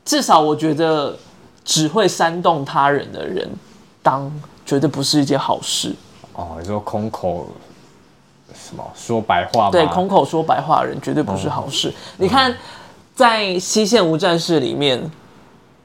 [0.04, 1.16] 至少我觉得
[1.64, 3.50] 只会煽动他人的人
[4.00, 4.30] 当，
[4.64, 5.92] 绝对不是一件好事。
[6.34, 7.48] 哦，你说空口。
[8.72, 9.70] 什么说白话吗？
[9.70, 11.90] 对，空口说白话的人绝对不是好事。
[11.90, 12.54] 嗯、你看，
[13.14, 14.98] 在西线无战事里面，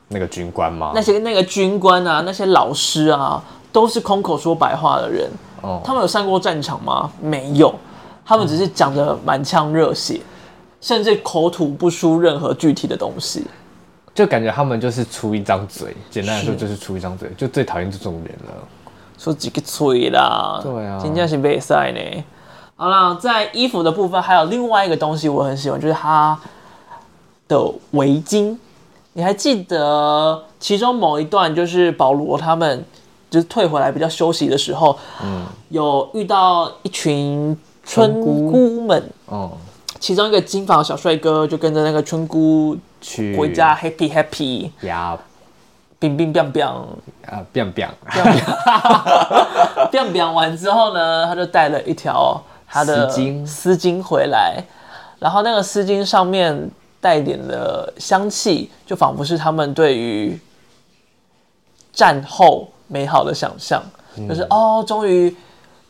[0.07, 0.93] 那个军官吗？
[0.95, 5.29] 那些那个军官啊，那些老师啊，都是空口说白话的人。
[5.63, 7.11] 哦，他们有上过战场吗？
[7.21, 7.75] 没有，
[8.25, 10.23] 他们只是讲得满腔热血，嗯、
[10.79, 13.45] 甚至口吐不出任何具体的东西，
[14.15, 15.93] 就感觉他们就是出一张嘴。
[16.09, 18.53] 简单来说，就是出一张嘴，就最讨厌这种人了。
[19.17, 22.23] 说几个嘴啦，对啊，今天是比赛呢。
[22.79, 26.39] 好了，在衣服的部分还有另外一个东西我很喜欢，就是它
[27.47, 27.59] 的
[27.91, 28.55] 围巾。
[29.13, 32.85] 你还记得其中某一段，就是保罗他们
[33.31, 39.49] 就是退回来比较休息的时候，嗯，有遇到一群村姑们，哦，
[39.99, 45.17] 其中一个金发小帅哥就跟着那个村姑去回家 happy happy，呀，
[45.97, 47.87] 冰冰冰冰，啊冰冰
[50.31, 52.39] 完之后呢，他就带了一条
[52.77, 53.47] 他的丝巾。
[53.47, 54.63] 丝巾回来，
[55.19, 56.69] 然后那个丝巾上面
[57.01, 60.39] 带点的香气，就仿佛是他们对于
[61.91, 63.81] 战后美好的想象，
[64.29, 65.35] 就是哦，终于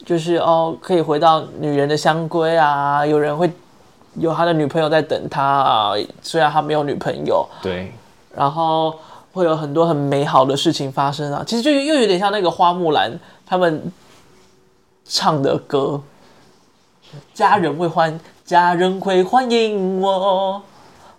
[0.06, 3.52] 就是哦，可以回到女人的香闺啊，有人会
[4.16, 7.92] 有他的女朋友在等他啊，虽然他没有女朋友，对，
[8.34, 8.98] 然后
[9.34, 11.44] 会有很多很美好的事情发生啊。
[11.46, 13.12] 其实就又有点像那个花木兰
[13.46, 13.92] 他们
[15.06, 16.02] 唱的歌，
[17.34, 20.62] 家人会欢，家人会欢迎我。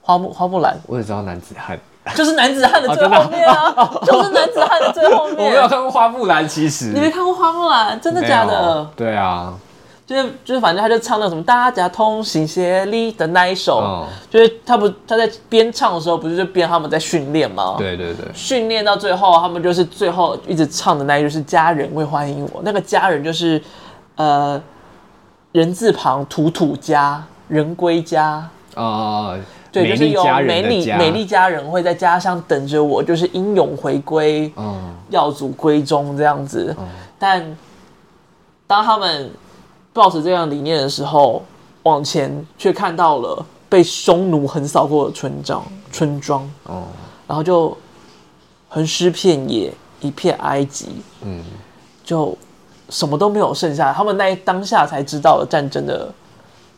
[0.01, 1.79] 花木花木兰，我只知道男子汉。
[2.15, 5.37] 就是男子汉的最后面啊，就是男子汉的最后面。
[5.37, 8.91] 我没有看过花木兰，其实你没看过花木兰，真的假的？
[8.97, 9.53] 对啊，
[10.07, 17.75] 就是就是，反正他就唱那什么“大家同心协力”的那一首，哦、就是他不他在边唱的时候，不是就边他们在训练吗？
[17.77, 23.63] 对对对，训练到最后，他们就是最后一直唱的那一句是“家人会欢迎我”，那个家人就是
[24.17, 24.59] 呃
[25.59, 28.25] 人字旁土土家人归家。
[28.75, 28.83] 啊。
[28.83, 29.39] 哦
[29.71, 36.75] 对，就是有美丽美丽家人会在家乡等着我，就是英勇回归，嗯，耀祖归宗这样子。
[36.79, 37.57] 嗯、但
[38.67, 39.31] 当他们
[39.93, 41.45] 抱持这样理念的时候，
[41.83, 46.85] 往前却看到了被匈奴横扫过的村庄，村庄，哦、
[47.27, 47.77] 然后就
[48.71, 51.45] 横尸遍野，一片埃及，嗯，
[52.03, 52.37] 就
[52.89, 53.93] 什么都没有剩下。
[53.93, 56.13] 他们那当下才知道了战争的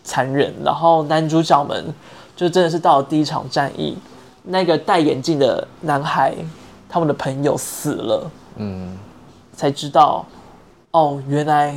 [0.05, 1.93] 残忍，然后男主角们。
[2.37, 3.95] 就真的是到了第一场战役，
[4.45, 6.35] 那个戴眼镜的男孩，
[6.89, 8.97] 他们的朋友死了，嗯，
[9.55, 10.25] 才知道，
[10.93, 11.75] 哦，原来，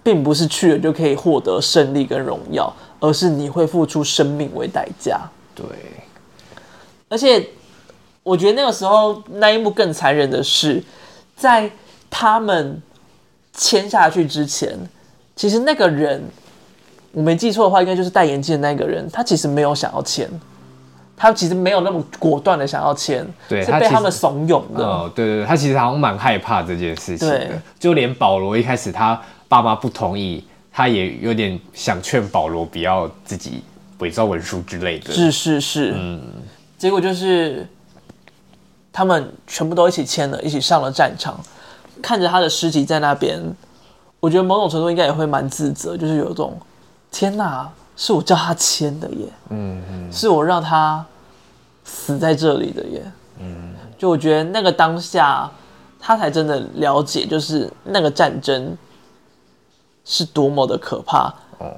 [0.00, 5.28] 并不是去了就可以获得胜利跟荣耀，而是你会付出生命为代价。
[5.56, 5.66] 对，
[7.08, 7.44] 而且
[8.22, 10.80] 我觉得那个时候那一幕更残忍的是，
[11.34, 11.68] 在
[12.08, 12.80] 他们
[13.58, 14.74] 签下去之前，
[15.36, 16.22] 其实那个人。
[17.12, 19.08] 我没记错的话，应该就是戴眼镜的那个人。
[19.10, 20.28] 他其实没有想要签，
[21.16, 24.84] 他其实没有那么果断的想要签，对，是被他们怂恿的。
[24.84, 27.38] 哦，对对对，他其实好像蛮害怕这件事情的。
[27.38, 33.64] 对就连保罗一开始他爸妈不同意，他也有点想劝保罗不要自己
[34.00, 35.12] 伪造文书之类的。
[35.12, 36.22] 是是是，嗯。
[36.76, 37.66] 结果就是
[38.92, 41.40] 他们全部都一起签了，一起上了战场，
[42.02, 43.40] 看着他的尸体在那边，
[44.20, 46.58] 我觉得某种程度应该也会蛮自责，就是有一种。
[47.10, 51.02] 天哪，是我叫他签的耶，嗯嗯，是我让他
[51.82, 53.02] 死在这里的耶，
[53.40, 55.50] 嗯，就我觉得那个当下，
[55.98, 58.76] 他才真的了解，就是那个战争
[60.04, 61.74] 是多么的可怕，哦，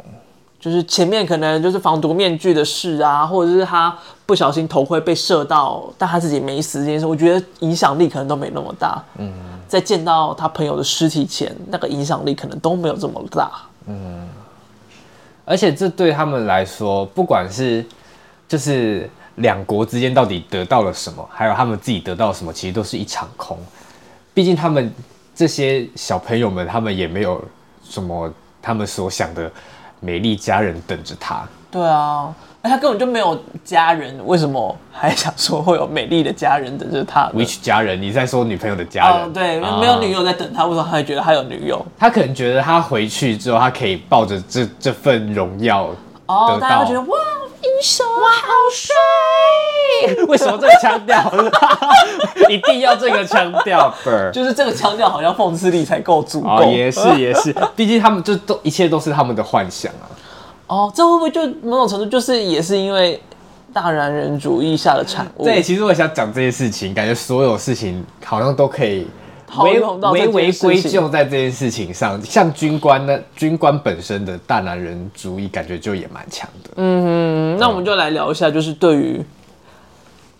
[0.61, 3.97] 就是前面可能就是防毒面具的事啊，或者是他
[4.27, 9.33] 不小心头盔被射到，但他自己没死这件事，我觉得影响力可能都没那么大，嗯，
[9.67, 13.51] 在见到他朋友的尸体前，那个影响力可能都没有这么大，
[13.87, 14.29] 嗯。
[15.47, 17.85] 而且这对他们来说，不管是
[18.47, 23.59] 就是两国之间到底得到了什么，还有他们自己得到什么，其实都是一场空。
[24.33, 24.95] 毕竟他们
[25.35, 27.43] 这些小朋友们，他们也没有
[27.83, 29.51] 什么他们所想的
[30.01, 31.47] 美丽家人等着他。
[31.71, 32.35] 对啊。
[32.63, 37.99] 他根本就没有家人，为什么还想说会有美丽的家人等着他？Which 家人？
[38.03, 39.23] 你在说女朋友的家人？
[39.23, 41.83] 哦，对，没有女友在等他，为什么他会觉得他有女友？
[41.99, 45.89] 他可能觉得他回去之后，他可以抱着这这份荣耀
[46.27, 47.17] 哦，大家会觉得哇，
[47.63, 50.25] 英雄哇，好帅！
[50.27, 51.31] 为什么这个腔调？
[52.49, 53.93] 一定要这个腔调？
[54.33, 56.49] 就是这个腔调好像讽刺力才够足够。
[56.49, 60.09] 哦，也是也是，毕竟他们就都一切都是他们的幻想啊。
[60.69, 63.21] 哦，这会不会就某种程度就是也是因为
[63.75, 65.45] 大男人主义下的产物？
[65.45, 69.07] 对，其实我想讲这些事情，感觉所有事情好像都可以
[69.59, 72.21] 微微微归咎在这件事情上。
[72.23, 76.71] 像军官呢，军官本身的大男人主义，感觉就也蛮强的。
[76.77, 79.25] 嗯，那我们就来聊一下，就是对于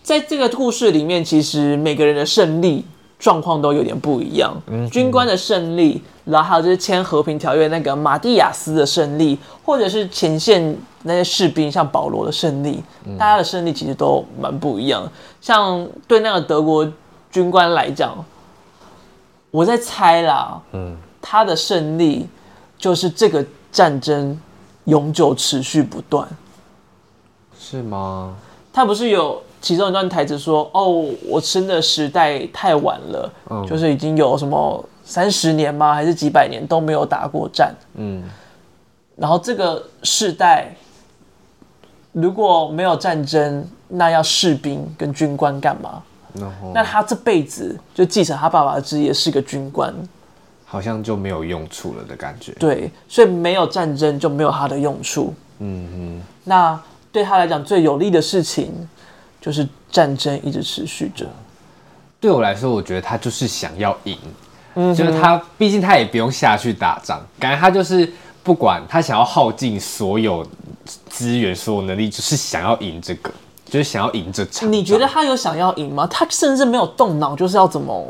[0.01, 2.85] 在这个故事里面，其实每个人的胜利
[3.19, 4.55] 状况都有点不一样。
[4.67, 6.01] 嗯，军官的胜利。
[6.23, 9.35] 然后还有就是签和平条约那个马蒂亚斯的胜利，
[9.65, 12.81] 或者是前线那些士兵像保罗的胜利，
[13.17, 15.11] 大家的胜利其实都蛮不一样。
[15.41, 16.87] 像对那个德国
[17.31, 18.23] 军官来讲，
[19.51, 22.27] 我在猜啦，嗯，他的胜利
[22.77, 24.39] 就是这个战争
[24.85, 26.27] 永久持续不断，
[27.59, 28.35] 是吗？
[28.73, 35.93] 他不是有其中一段台词说：“哦，我生的时代太晚了，嗯，就是已经有什么。”三十年吗？
[35.93, 37.75] 还是几百年都没有打过战？
[37.95, 38.23] 嗯，
[39.17, 40.73] 然后这个世代
[42.13, 46.01] 如果没有战争，那要士兵跟军官干嘛？
[46.73, 49.93] 那他这辈子就继承他爸爸的职业，是个军官，
[50.65, 52.51] 好像就没有用处了的感觉。
[52.53, 55.33] 对，所以没有战争就没有他的用处。
[55.59, 56.21] 嗯哼。
[56.43, 56.79] 那
[57.11, 58.71] 对他来讲最有利的事情，
[59.39, 61.25] 就是战争一直持续着。
[62.19, 64.17] 对我来说，我觉得他就是想要赢，
[64.75, 68.11] 嗯，就是他毕竟他也不用下去打仗，感觉他就是
[68.43, 70.45] 不管他想要耗尽所有
[71.09, 73.31] 资源、所有能力，就是想要赢这个。
[73.71, 74.69] 就是想要赢这场。
[74.69, 76.05] 你觉得他有想要赢吗？
[76.07, 78.05] 他甚至没有动脑，就是要怎么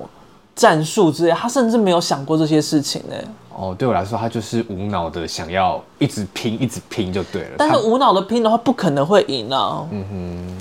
[0.56, 3.16] 战术之类，他甚至没有想过这些事情呢。
[3.56, 7.50] 哦，对我来说，他就是无脑的想要一直拼，一直拼就对了。
[7.60, 9.88] 但是无脑的拼的话，不可能会赢啊。
[9.92, 10.58] 嗯哼，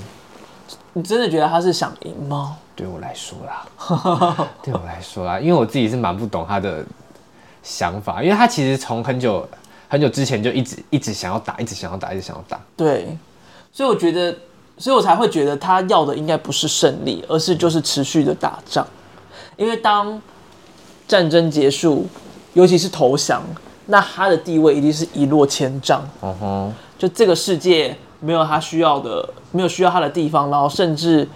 [0.93, 2.55] 你真的觉得他是想赢吗？
[2.75, 6.85] 对我来说啦， 对我来说啦，因为我自己是蛮不懂他的
[7.63, 9.49] 想法，因为他其实从很久
[9.87, 12.59] 很久之前就一直一直想要打，一直想要打，一直想要打。
[12.77, 13.17] 对，
[13.73, 14.37] 所以我觉得。
[14.81, 18.85] 所以我才会觉得他要的应该不是胜利，而是就是持续的打仗。
[19.55, 20.19] 因为当
[21.07, 22.07] 战争结束，
[22.53, 23.43] 尤其是投降，
[23.85, 26.01] 那他的地位一定是一落千丈。
[26.19, 26.71] Uh.
[26.97, 31.29] 就这个世界没有他需要的，没有需要他的地方，然后甚至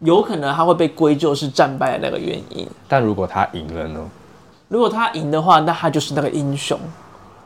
[0.00, 2.68] 有可能他会被归咎是战败的那个原因。
[2.86, 4.06] 但如果他赢了呢？
[4.68, 6.78] 如果他赢的话，那他就是那个英雄。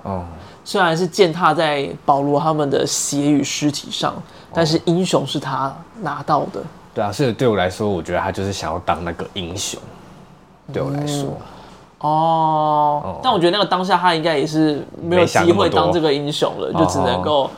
[0.02, 0.24] 哦。
[0.24, 0.38] Uh.
[0.64, 4.14] 虽然是践踏在保罗他们的血与尸体上，
[4.52, 6.62] 但是英雄是他拿到的。
[6.92, 9.80] 对啊，所以对我来说，我觉得他就是想要当那个英雄。
[10.70, 11.38] 对我来说，
[12.00, 17.50] 哦但我觉得那个当下他应该也是没有机会当这个英雄了，就只能够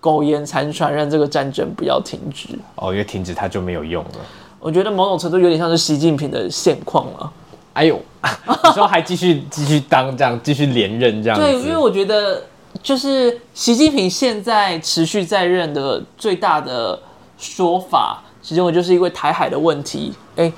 [0.00, 2.48] 苟延残喘，让这个战争不要停止。
[2.76, 4.10] 哦，因为停止他就没有用了。
[4.58, 7.32] 我觉得某种程度有点像是习近平的现况了。
[7.74, 11.44] 哎呦，你说还继续继续当这样，继续连任这样子？
[11.44, 12.42] 对，因为我觉得。
[12.82, 17.00] 就是习近平现在持续在任的最大的
[17.38, 20.52] 说法，其中就是因为台海的问题，哎，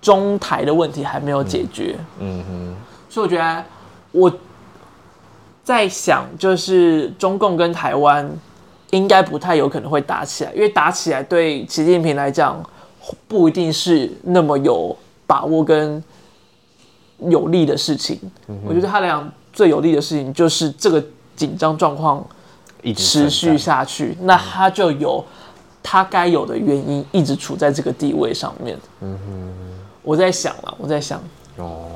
[0.00, 1.96] 中台的问题还没有解决。
[2.20, 2.76] 嗯，嗯哼，
[3.08, 3.64] 所以我觉得
[4.12, 4.30] 我
[5.64, 8.30] 在想，就是中共跟台湾
[8.90, 12.62] 应该不太有可能会打起来，因为打起来对习近平来讲
[13.26, 14.94] 不一定是那么有
[15.26, 16.04] 把握跟
[17.20, 18.18] 有利的事情。
[18.48, 21.04] 嗯，我觉得他俩最有利的事情就是这个。
[21.38, 22.26] 紧张状况
[22.96, 25.24] 持续下去，那他就有
[25.84, 28.76] 他该有的原因，一直处在这个地位上面。
[29.02, 29.54] 嗯哼，
[30.02, 31.22] 我在想了，我在想，
[31.58, 31.86] 哦，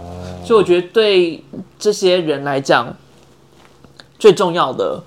[0.47, 1.43] 所以我觉得对
[1.77, 2.97] 这些人来讲，
[4.17, 5.03] 最重要的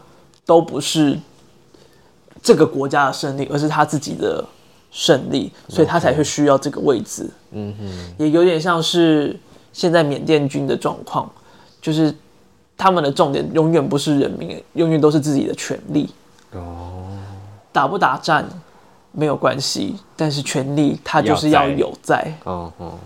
[0.45, 1.17] 都不是
[2.41, 4.43] 这个国家的胜利，而是他自己的
[4.91, 7.29] 胜利，所以他才会需要这个位置。
[7.51, 9.39] 嗯哼，也有点像是
[9.75, 11.29] 现在缅甸军的状况，
[11.81, 12.15] 就是。
[12.77, 16.09] 他们的重点永远不是人民，永远都是自己的权利。
[16.51, 17.07] 哦，
[17.71, 18.45] 打不打战
[19.13, 22.29] 没有关系，但是权利他就是要有在。
[22.43, 22.99] 哦哦。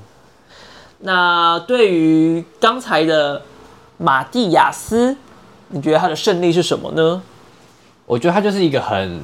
[0.97, 3.39] 那对于刚才的
[3.99, 5.15] 马蒂亚斯，
[5.67, 7.21] 你觉得他的胜利是什么呢？
[8.07, 9.21] 我觉得他就是一个很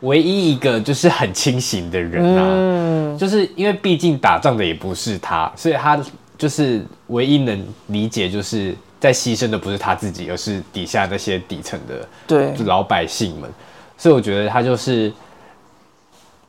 [0.00, 6.00] 唯一一个就是很清醒的人啊，嗯，就是因为毕竟打仗的也不是他，所以他
[6.38, 8.74] 就是唯一能理解就是。
[9.00, 13.48] 在牺牲的不是他自己，而是底下那些底层的对老百姓们，
[13.96, 15.12] 所以我觉得他就是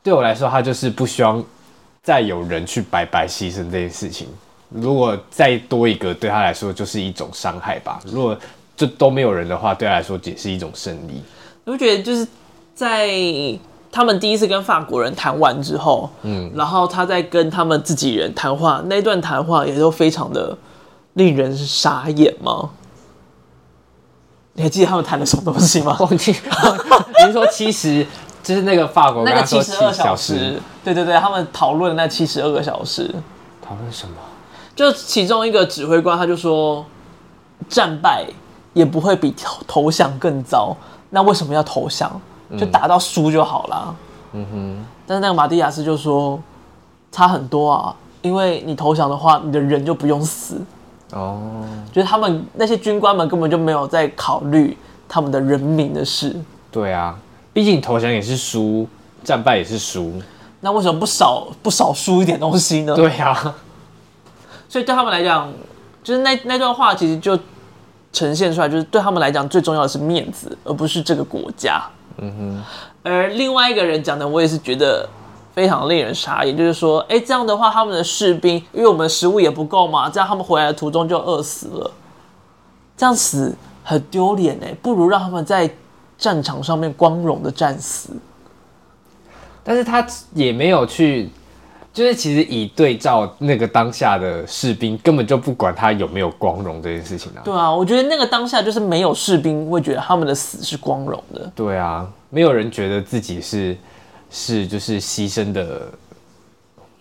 [0.02, 1.46] 对我来说，他就是不希望
[2.02, 4.28] 再有人去白白牺牲这件事情。
[4.70, 8.02] 如果再多一个，对他来说就是一种伤害吧。
[8.04, 8.36] 如果
[8.76, 11.22] 这都没有人的话，对他来说也是一种胜利。
[11.66, 12.28] 我觉得就是
[12.74, 13.08] 在
[13.92, 20.58] 他们第一次跟法国人谈完之后，嗯，然后他在跟他们自己人谈话，那段谈话也都非常的。
[21.14, 22.70] 令人傻眼吗？
[24.54, 25.98] 你还记得他们谈了什么东西吗？
[26.00, 26.32] 忘 记。
[26.32, 28.06] 你是说七十，
[28.42, 30.62] 就是那个法国那个七十二小时？
[30.82, 33.14] 对对对，他们讨论那七十二个小时。
[33.62, 34.16] 讨论什么？
[34.76, 36.86] 就其中一个指挥官他就说，
[37.68, 38.26] 战败
[38.74, 40.78] 也不会比投投降更糟。
[41.10, 42.10] 那为什么要投降？
[42.58, 43.96] 就打到输就好了。
[44.34, 44.86] 嗯哼。
[45.06, 46.40] 但是那个马蒂亚斯就说，
[47.12, 50.62] 差很多啊，因为你投降的话，你的人就不用死。
[51.12, 54.78] 哦，就是他们那些军官们根本就没有在考虑
[55.08, 56.36] 他们的人民的事。
[56.72, 57.18] 对啊，
[57.52, 58.88] 毕竟投降也是输，
[59.24, 60.14] 战败也是输。
[60.60, 62.96] 那为什么不少不少输一点东西呢？
[62.96, 63.56] 对啊，
[64.68, 65.52] 所以对他们来讲，
[66.04, 67.36] 就是那那段话其实就
[68.14, 71.82] 呈现出来，就是对他们来讲最重要的是面子，而不是这个国家。
[72.22, 72.64] 嗯哼。
[73.04, 75.08] 而另外一个人讲的，我也是觉得。
[75.52, 81.92] 非常令人傻眼，就是说，哎，这样的话，他们的士兵，因为我们食物也不够嘛，这样他们回来的途中就饿死了，
[82.96, 83.54] 这样死
[83.84, 85.70] 很丢脸哎，不如让他们在
[86.18, 88.12] 战场上面光荣的战死。
[89.62, 91.30] 但是他也没有去，
[92.00, 97.42] 就是其实以对照那个当下的士兵，根本就不管他有没有光荣这件事情啊。
[97.44, 101.52] 对啊，我觉得那个当下就是没有士兵会觉得他们的死是光荣的。
[101.54, 103.78] 对啊，没有人觉得自己是
[104.30, 105.92] 是就是牺牲的，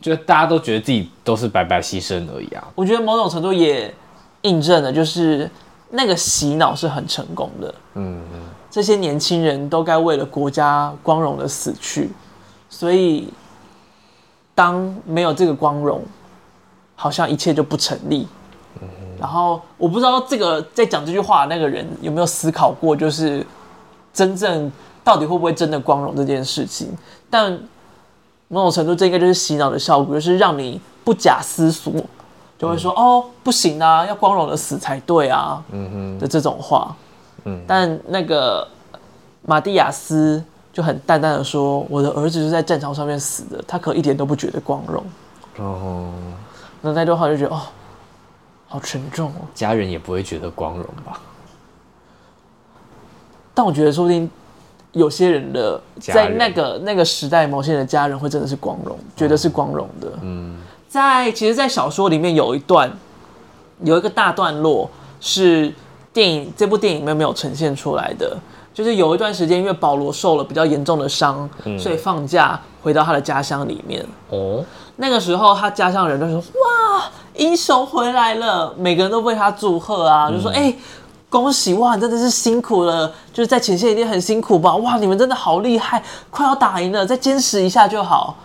[0.01, 2.66] 就大家都觉得自己都是白白牺牲而已啊。
[2.74, 3.94] 我觉得某种程度也
[4.42, 5.49] 印证了，就是
[5.90, 7.74] 那个洗脑是很成功的。
[7.94, 12.11] 嗯嗯，这些年轻人都该为了国家光荣的死去。
[12.68, 13.28] 所以，
[14.59, 16.02] 当没有这个光荣，
[16.96, 18.26] 好像一切就不成立。
[19.20, 23.46] 然后，我不知道这个在讲这句话的那个人有没有思考过，就是
[24.12, 24.68] 真正
[25.04, 26.92] 到底会不会真的光荣这件事情。
[27.30, 27.56] 但
[28.48, 31.92] 某种程度，这应该就是洗脑的效果，就是让你不假思索
[32.59, 36.96] 就会说：“嗯、哦，不行啊，要光荣的死才对啊。”嗯哼的这种话。
[37.44, 38.66] 嗯，但那个
[39.42, 40.42] 马蒂亚斯。
[40.79, 45.05] 就很淡淡的说：“我的儿子是在战场上面死的，他可一点都不觉得光荣。”
[45.59, 46.12] 哦，
[46.81, 47.62] 那那段话就觉得哦，
[48.68, 49.43] 好沉重哦。
[49.53, 51.20] 家人也不会觉得光荣吧？
[53.53, 54.31] 但我觉得说不定
[54.93, 60.12] 有些人的在那个那个时代，某些人的家人会真的是光荣，觉得是光荣的。
[60.22, 62.89] 嗯，在其实，在小说里面有一段，
[63.83, 64.89] 有一个大段落
[65.20, 65.74] 是
[66.12, 68.39] 电影这部电影里面没有呈现出来的。
[68.79, 74.07] 就是有一段时间，因为保罗受了比较严重的伤，嗯、所以放假回到他的家乡里面。
[74.29, 74.64] 哦，
[74.95, 77.03] 那个时候他家乡人都说：“哇，
[77.35, 80.79] 英雄回来了！”每个人都为他祝贺啊，嗯、就说：“哎、欸，
[81.29, 84.76] 恭喜哇，你真的是辛苦了，就是在前线一定很辛苦吧？
[84.76, 86.01] 哇，你们真的好厉害，
[86.31, 88.37] 快要打赢了，再坚持一下就好。”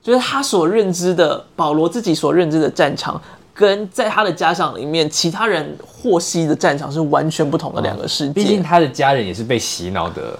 [0.00, 3.20] 就是他所认知的保罗自己所认知的战场。
[3.58, 8.32] 跟在他的家乡里面，其他人获悉的战场是完全不同的两个世界。
[8.32, 10.38] 毕竟他的家人也是被洗脑的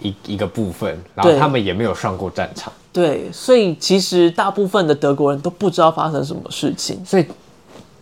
[0.00, 2.72] 一一个部分，然后他们也没有上过战场。
[2.94, 7.04] 对，所以其实大部分的德国人都不知道发生什么事情。
[7.04, 7.26] 所以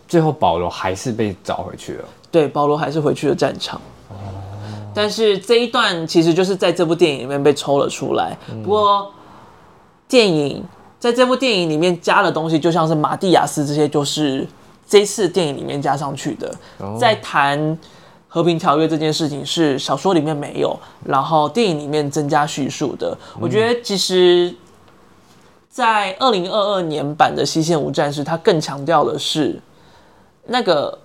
[0.07, 2.05] 最后保罗还是被找回去了。
[2.31, 3.81] 对，保罗还是回去了战场。
[4.07, 4.15] 哦。
[4.95, 8.37] 但是这一段其实就是在这部电影里面被抽了出来。
[8.63, 9.11] 不过
[10.07, 10.63] 电影。
[10.99, 14.47] 在这部电影里面加的东西，就像是马蒂亚斯这些，就是
[14.87, 16.53] 这次电影里面加上去的。
[16.99, 17.77] 在谈
[18.27, 23.17] 和平条约这件事情，是小说里面没有，然后电影里面增加叙述的。
[23.39, 24.53] 我觉得其实，
[25.69, 29.59] 在二零二二年版的《西线无战事》，它更强调的是
[30.47, 30.97] 那个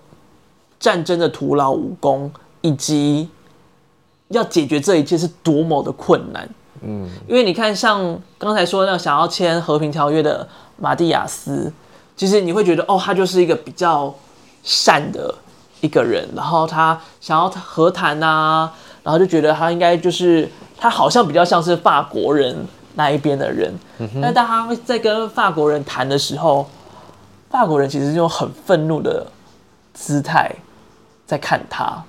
[0.80, 2.32] 战争的徒劳无功，
[2.62, 3.28] 以及
[4.28, 6.48] 要解决这一切是多么的困难。
[6.84, 11.72] 嗯，因为你看，像刚才说那个想要签和平条约的马蒂亚斯，
[12.16, 14.12] 其实你会觉得，哦，他就是一个比较
[14.64, 15.32] 善的
[15.80, 18.72] 一个人，然后他想要和谈啊，
[19.04, 24.08] 然后就觉得他应该就是他好像比较像是法国人那一边的人，嗯。
[24.20, 26.68] 但当他在跟法国人谈的时候，
[27.48, 29.24] 法国人其实是用很愤怒的
[29.94, 30.50] 姿态
[31.24, 32.02] 在看他，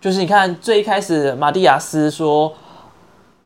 [0.00, 2.50] 就是你看最一开始马蒂亚斯说。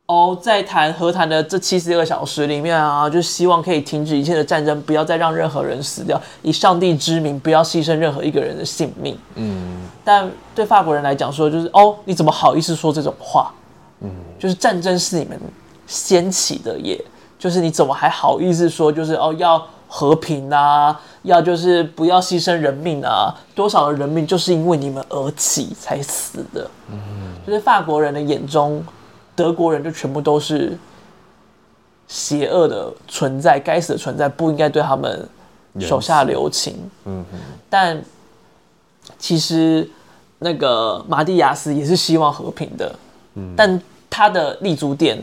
[0.08, 9.18] 哦，在谈和谈的这七十二个小时里面啊，就希望可以停止一切的战争，不要再让任何人死掉，以上帝之名，不要牺牲任何一个人的性命。
[9.34, 13.52] 嗯，但对法国人来讲说，就是哦，你怎么好意思说这种话？
[14.00, 15.38] 嗯，就是战争是你们
[15.86, 16.98] 掀起的耶，
[17.38, 23.34] 就是你怎么还好意思说，就是哦要和平啊，要就是不要牺牲人命啊？
[23.54, 26.66] 多少的人命就是因为你们而起才死的。
[26.90, 26.96] 嗯，
[27.46, 28.82] 就是法国人的眼中。
[29.38, 30.76] 德国人就全部都是
[32.08, 35.28] 邪恶的存在，该死的存在，不应该对他们
[35.78, 36.74] 手下留情。
[37.04, 37.38] 嗯嗯。
[37.70, 38.02] 但
[39.16, 39.88] 其实
[40.40, 42.92] 那个马蒂亚斯也是希望和平的，
[43.34, 43.80] 嗯，但
[44.10, 45.22] 他的立足点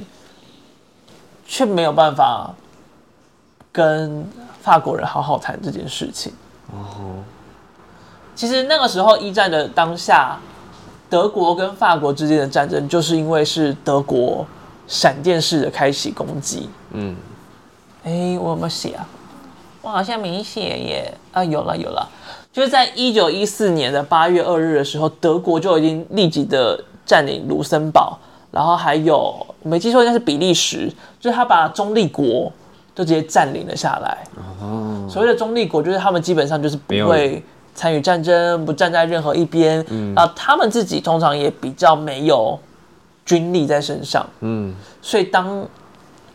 [1.46, 2.56] 却没有办法
[3.70, 4.26] 跟
[4.62, 6.32] 法国人好好谈这件事情。
[6.72, 7.22] 哦。
[8.34, 10.40] 其实那个时候一战的当下。
[11.16, 14.46] 德国跟法国之间的战争，就是因为是德国
[14.86, 16.68] 闪电式的开启攻击。
[16.92, 17.16] 嗯，
[18.04, 19.08] 哎、欸，我有没有写啊？
[19.82, 21.14] 我好像没写耶。
[21.32, 22.06] 啊，有了有了，
[22.52, 28.20] 就是在一九一四年的八月二日的时候，德国就已经立即的占领卢森堡，
[28.52, 29.18] 然后还有
[29.64, 32.52] 我没记错应该是比利时，就是他把中立国
[32.94, 34.18] 就直接占领了下来。
[34.62, 37.42] 哦，所谓的中立国就是他们基本上就是不会。
[37.76, 42.58] 参与战争，不站在任何一边，嗯，啊，他们自己通常也比较没有
[43.26, 45.68] 军力在身上，嗯，所以当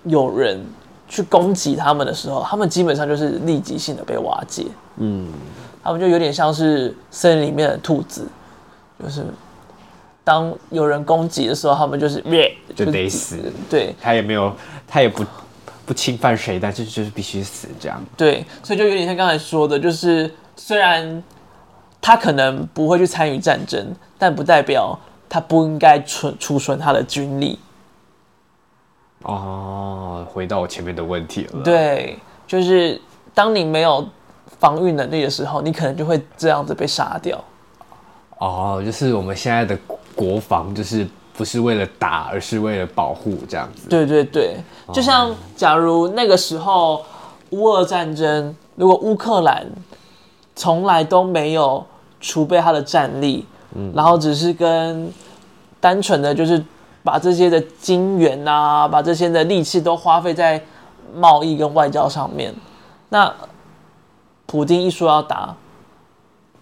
[0.05, 0.63] 有人
[1.09, 4.67] 去攻击他们的时候，他们基本上就是立即性的被瓦解，
[4.99, 5.27] 嗯，
[5.83, 8.29] 他们就有点像是森林里面的兔子，
[9.03, 9.25] 就是
[10.23, 12.23] 当有人攻击的时候，他们就是
[12.77, 13.53] 就得死。
[13.69, 14.53] 对，他也没有，
[14.87, 15.25] 他也不
[15.87, 18.01] 不侵犯谁，但是就是必须死这样。
[18.17, 20.31] 对，所以就有点像刚才说的，就是
[20.63, 21.23] 虽然
[22.03, 24.97] 他可能不会去参与战争，但不代表
[25.27, 27.59] 他不应该存储存他的军力。
[29.23, 31.63] 哦，回到我前面的问题了。
[31.65, 33.01] 对，就是
[33.35, 34.07] 当你没有
[34.59, 37.43] 防御能力的时候，你可能就会这样子被杀掉。
[38.39, 39.77] 哦，就是我们现在的
[40.15, 43.89] 国防，就是不是为了打，而是为了保护这样子。
[43.89, 44.57] 对对对，
[44.93, 47.03] 就像假如那个时候
[47.51, 49.67] 乌俄战争，如果乌克兰
[50.61, 51.85] 从来都没有
[52.21, 55.11] 储备他的战力，嗯，然后只是跟
[55.81, 56.63] 单纯的就是。
[57.03, 60.63] 把这些的金元啊，把这些的力气都花费在
[61.15, 62.55] 贸易跟外交上面，
[63.09, 63.35] 那
[64.45, 65.57] 普丁一说要打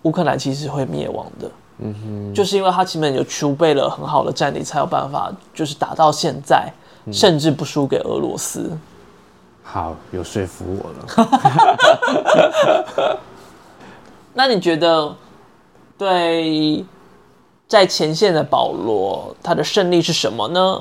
[0.02, 1.50] 乌克兰，其实会灭亡的。
[1.78, 6.72] 嗯哼，就是因为他前面有储备了很好的战力，才有办法就是打到现在，
[7.06, 8.70] 嗯、甚至不输给俄罗斯。
[9.64, 11.04] 好，有说服我了。
[14.38, 15.12] 那你觉得
[15.98, 16.84] 对？
[17.66, 20.80] 在前线的保罗，他的胜利是什么呢？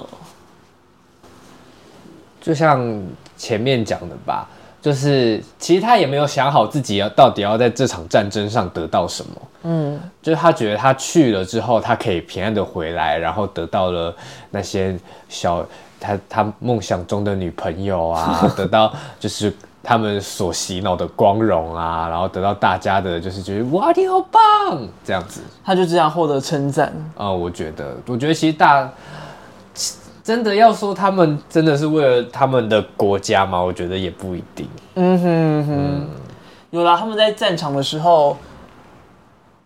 [2.40, 3.04] 就像
[3.36, 4.48] 前面讲的吧，
[4.80, 9.32] 就是其实他也没有想好自己要到底要在这场战争上得到什么。
[9.64, 14.16] 嗯，就是他觉得他去了之后，他可以平安的回来，然后得到了
[14.52, 14.96] 那些
[15.28, 15.66] 小
[16.00, 19.52] 他他梦想中的女朋友啊， 得到就是。
[19.88, 27.32] 他们所洗脑的光荣啊，然后得到大家的，就是觉得哇，你好棒，这样子，他就这样获得称赞啊。
[27.32, 28.92] 我觉得，我觉得其实大
[30.22, 33.62] 真的要说他们真的是为了他们的国家吗？
[33.62, 34.68] 我觉得也不一定。
[34.96, 36.10] 嗯哼哼，嗯，
[36.72, 38.36] 有啦，他们在战场的时候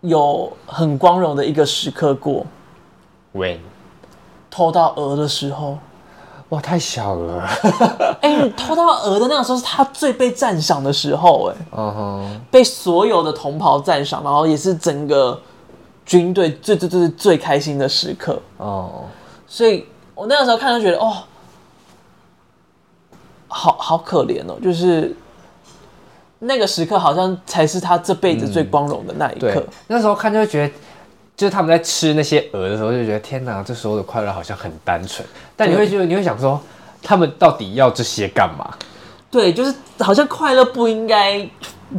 [0.02, 2.46] 有很光荣的一个时刻过。
[3.34, 3.58] When，
[4.52, 5.80] 偷到鹅的时候。
[6.52, 7.48] 哇，太小了！
[8.22, 15.42] 哎、欸，偷到鹅的那个时候是他最被赞赏的时候，哎，嗯哼，被所有的同袍赞赏，然后也是整个
[16.06, 19.06] 军队最最最最开心的时刻哦。
[19.48, 21.24] 所以我那个时候看就觉得，哦，
[23.48, 25.16] 好好可怜哦，就是
[26.40, 29.54] 那个时刻好像才是他这辈子最光荣的那一刻。
[29.56, 30.74] 嗯、那时候看就会觉得。
[31.42, 35.28] 就是他们在吃那些鹅的时候，就觉得天哪，这时候的快乐好像很单纯。
[35.56, 36.62] 但你会觉得，你会想说，
[37.02, 38.72] 他们到底要这些干嘛？
[39.32, 41.44] 对，就是好像快乐不应该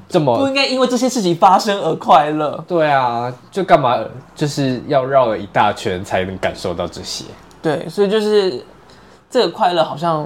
[0.09, 2.65] 这么，不应该因为这些事情发生而快乐。
[2.69, 3.99] 对啊，就干嘛
[4.33, 7.25] 就是要绕了一大圈才能感受到这些？
[7.61, 8.65] 对，所以就是
[9.29, 10.25] 这个快乐好像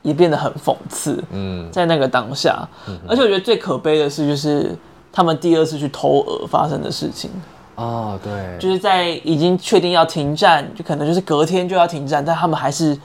[0.00, 1.22] 也变得很讽刺。
[1.30, 4.74] 嗯，在那个当下，嗯、而且我觉得最可悲的是，就是
[5.12, 7.30] 他们第二次去偷鹅发生的事情。
[7.76, 12.98] 哦，对，就是在已经确定要停战，就可能就是隔天就要停战，但他们还是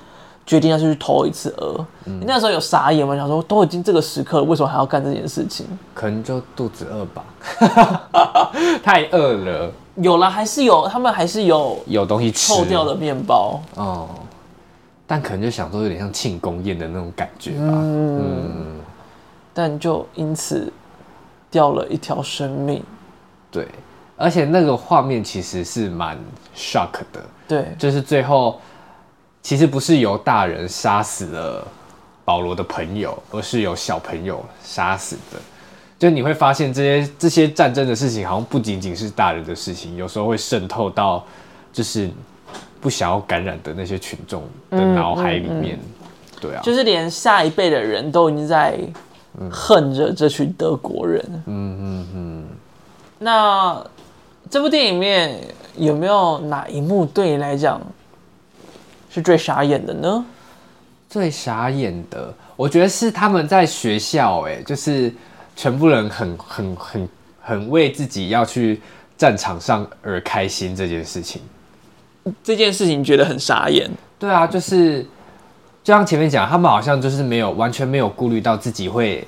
[0.45, 1.85] 决定要去偷一次鹅。
[2.05, 3.15] 嗯，你那时候有傻眼吗？
[3.15, 5.65] 想说都已经这个时刻了，为什么还要干这件事情？
[5.93, 8.51] 可能就肚子饿吧，
[8.81, 9.71] 太饿了。
[9.95, 14.07] 有了，还是有，他们还是有有东西吃，臭掉的面包哦。
[15.05, 17.57] 但可能就想说有点像庆功宴的那种感觉吧。
[17.67, 18.79] 嗯，嗯，
[19.53, 20.71] 但就因此
[21.51, 22.81] 掉了一条生命。
[23.51, 23.67] 对。
[24.21, 26.15] 而且那个画面其实是蛮
[26.55, 28.61] shock 的，对，就是最后
[29.41, 31.67] 其实不是由大人杀死了
[32.23, 35.39] 保罗的朋友，而是由小朋友杀死的。
[35.97, 41.25] 就你会发现这些这些战争的事情，好像不仅仅是大人的事情，有时候会渗透到
[41.73, 42.09] 就是
[42.79, 45.75] 不想要感染的那些群众的脑海里面。
[45.75, 48.79] 嗯嗯嗯、对啊，就是连下一辈的人都已经在
[49.49, 51.43] 恨着这群德国人。
[51.47, 52.47] 嗯嗯嗯，
[53.17, 53.83] 那。
[54.51, 55.39] 这部电影里面
[55.77, 57.81] 有没有哪一幕对你来讲
[59.09, 60.25] 是最傻眼的呢？
[61.09, 65.13] 最傻眼的，我觉得是他们在学校，哎，就是
[65.55, 67.09] 全部人很很很
[67.41, 68.81] 很为自己要去
[69.17, 71.41] 战场上而开心这件事情。
[72.43, 73.89] 这件事情觉得很傻眼。
[74.19, 75.01] 对啊，就是
[75.81, 79.25] 就像前面讲，他们好像就是没有完全没有顾虑到自己会。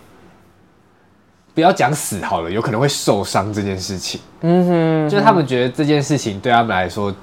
[1.54, 4.20] 不要讲死好了，有可能会受伤这件事情。
[4.42, 7.14] 嗯哼，嗯哼，就是他们觉得这件事情对他们来说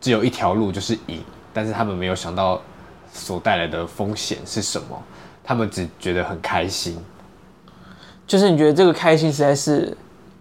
[0.00, 1.20] 只有一条路，就是赢，
[1.52, 2.60] 但是他们没有想到
[3.12, 5.02] 所带来的风险是什么，
[5.42, 6.96] 他们只觉得很开心。
[8.26, 9.96] 就是你觉得这个开心实在是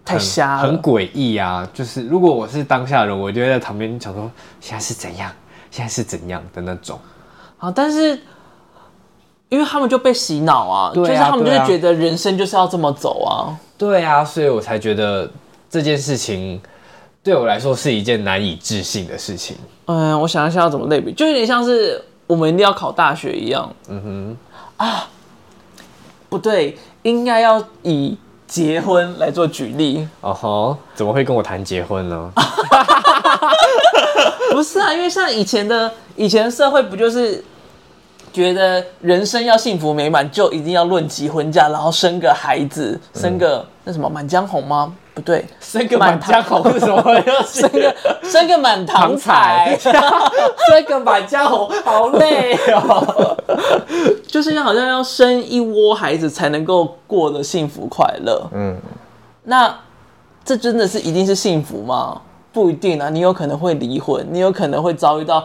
[0.05, 1.67] 太瞎了，很诡异啊！
[1.73, 4.29] 就是如果我是当下人，我就会在旁边想说，
[4.61, 5.31] 现在是怎样，
[5.71, 6.99] 现在是怎样的那种。
[7.57, 8.19] 好，但是。
[9.53, 13.53] 因为他们就被洗脑啊，啊，就是他们就是觉得人生就是要这么走啊。
[13.77, 15.29] 对啊，所以我才觉得
[15.69, 16.59] 这件事情
[17.21, 19.55] 对我来说是一件难以置信的事情。
[19.85, 23.71] 嗯，我想一下要怎么类比，就有点像是我们一定要考大学一样。
[23.89, 24.35] 嗯哼，
[24.83, 25.07] 啊，
[26.29, 30.07] 不对，应该要以结婚来做举例。
[30.21, 32.31] 哦吼，怎么会跟我谈结婚呢？
[34.51, 37.43] 不是啊，因为像以前的以前的社会不就是
[38.33, 44.93] 觉得人生要幸福美满，就一定要论及婚嫁，然后生个孩子，生个、嗯、那什么《满江红》吗？
[45.13, 47.03] 不对，生个满江红是什么？
[47.45, 53.37] 生个生个满堂彩， 生个满江红，好累哦。
[54.27, 58.49] 就是要好像要生一窝孩子才能够过得幸福快乐。
[58.53, 58.75] 嗯，
[59.43, 59.77] 那
[60.43, 62.19] 这真的是一定是幸福吗？
[62.53, 65.43] 不一定啊，你有可能会离婚，你有可能会遭遇到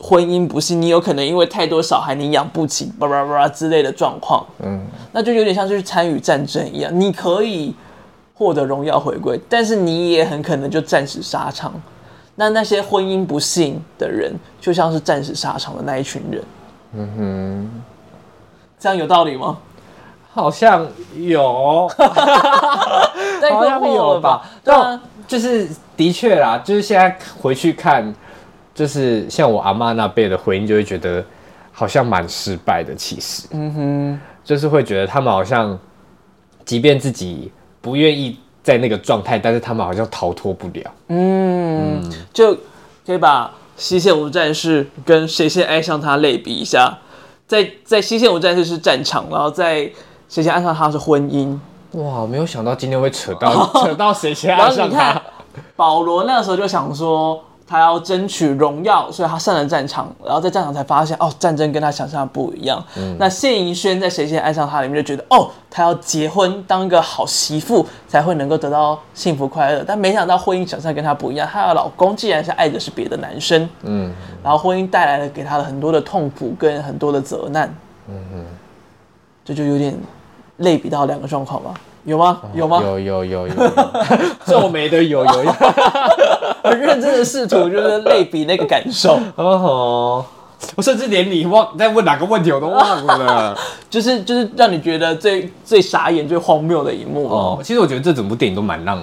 [0.00, 4.46] 婚姻不幸，你有可能因为太多小孩你养不起，叭叭叭之类的状况。
[4.62, 4.80] 嗯，
[5.12, 7.74] 那就有点像就是参与战争一样，你可以。
[8.40, 11.74] 获得荣耀回归，但是你也很可能就战死沙场。
[12.36, 16.44] 那那些婚姻不幸的人，就像是战死沙场的那一群人。
[16.92, 17.82] 嗯哼，
[18.78, 19.58] 这样有道理吗？
[20.32, 20.86] 好像
[21.16, 21.88] 有，
[23.50, 24.48] 好像有吧？
[24.62, 28.12] 对啊，就是的确啦，就是现在回去看，
[28.74, 31.24] 就是像我阿妈那辈的婚姻，就会觉得
[31.70, 32.92] 好像蛮失败的。
[32.96, 35.78] 其实，嗯哼，就是会觉得他们好像，
[36.64, 37.52] 即便自己。
[37.80, 40.92] 不愿意在那个状态，但是他们好像逃脱不了。
[41.06, 42.52] 嗯，嗯，就
[43.06, 46.98] 可以把《西线无战事》跟《谁先爱上他》类比一下。
[47.46, 49.82] 在在《西线无战事》是战场，然后在
[50.28, 51.56] 《谁先爱上他》是婚姻。
[51.92, 55.20] 哇，没有想到今天会扯到、哦、 扯到谁先爱上他。
[55.74, 57.42] 保罗那个时候就想说。
[57.70, 62.82] 他要争取荣耀，所以他上了战场，然后在战场才发现，哦，战争跟他想象的不一样。
[62.96, 69.84] 嗯、那谢盈萱在《谁先爱上他》里面就觉得，哦，他要结婚，当一个好媳妇，才会能够得到幸福快乐。
[69.86, 74.10] 但没想到婚姻想象跟他不一样，她的老公既然是爱的是别的男生，嗯，
[74.42, 77.68] 然后婚姻带来了给他的很多的痛苦跟很多的责难，
[78.08, 78.44] 嗯嗯，
[79.44, 79.94] 这就有点
[80.58, 81.74] 类比到两个状况吗。
[82.04, 82.40] 有吗？
[82.54, 82.80] 有吗？
[82.82, 83.54] 有有有有，
[84.46, 85.52] 皱眉的有有有，
[86.62, 89.18] 很认真的试图就是类比那个感受。
[89.36, 90.24] 哦，
[90.74, 93.58] 我甚至连你忘在问哪个问题我都忘了。
[93.90, 97.60] 就是就是让你觉得最最傻眼、最荒谬的一幕哦。
[97.62, 99.02] 其实我觉得这整部电影都蛮让，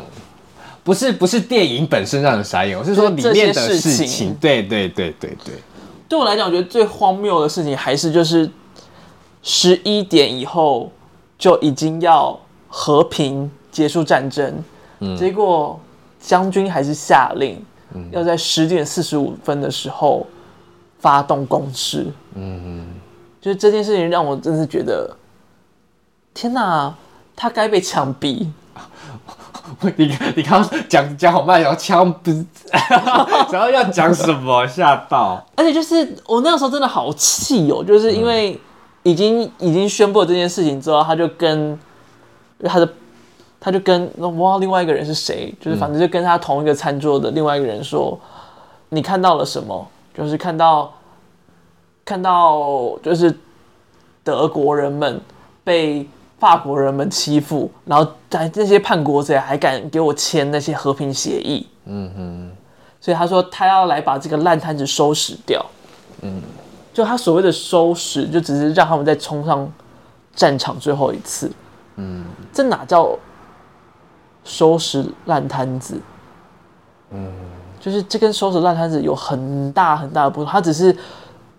[0.84, 3.91] 不是不是电影本身让人傻眼，我是说里面的事情。
[3.91, 5.53] 事情对对对对对。
[6.10, 8.49] 对我来讲，我觉得最荒谬的事情还是就是
[9.43, 10.89] 十一点以后
[11.38, 12.38] 就已经要。
[12.77, 14.53] 和平结束战争，
[14.99, 15.79] 嗯、结果
[16.19, 17.63] 将军还是下令，
[17.93, 20.27] 嗯、要在十点四十五分的时候
[20.99, 22.07] 发动攻势。
[22.33, 22.88] 嗯嗯，
[23.39, 25.09] 就是这件事情让我真是觉得，
[26.33, 26.93] 天哪，
[27.33, 28.45] 他该被枪毙。
[29.95, 32.45] 你你刚刚讲讲好慢，然后枪毙，
[33.51, 34.67] 然后要讲什么？
[34.67, 35.41] 吓到！
[35.55, 38.59] 而且就是我那个时候真的好气哦，就是因为
[39.06, 41.80] 已经、嗯、已经宣布了这件事情之后，他就跟。
[42.64, 42.89] 他的，
[43.60, 45.53] 他就跟哇，另外一个人是谁？
[45.60, 48.18] 就是反正就跟他同一个餐桌的另外一个人说
[48.89, 49.86] ：“嗯、你看到了什么？
[50.18, 50.91] 就是看到，
[52.06, 53.38] 看到就是
[54.24, 55.20] 德国人们
[55.66, 56.08] 被
[56.39, 62.51] 法国人们欺负，然后在这些叛国者还敢给我签那些和平协议。”嗯哼，
[63.01, 65.64] 所以他说他要来把这个烂摊子收拾掉。
[66.22, 66.41] 嗯，
[66.96, 69.70] 就他所谓的收拾，就只是让他们再冲上
[70.34, 71.52] 战场最后一次。
[71.98, 72.24] 嗯，
[72.54, 73.14] 这哪叫
[74.46, 76.00] 收拾烂摊子？
[77.12, 77.30] 嗯，
[77.82, 80.50] 就是这跟收拾烂摊子有很大很大的不同。
[80.50, 80.96] 他只是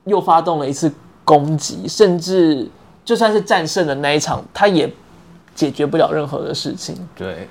[0.05, 0.91] 又发动了一次
[1.23, 2.67] 攻击，甚至
[3.05, 4.91] 就算是战胜的那一场，他也
[5.55, 6.97] 解决不了任何的事情。
[7.15, 7.47] 对，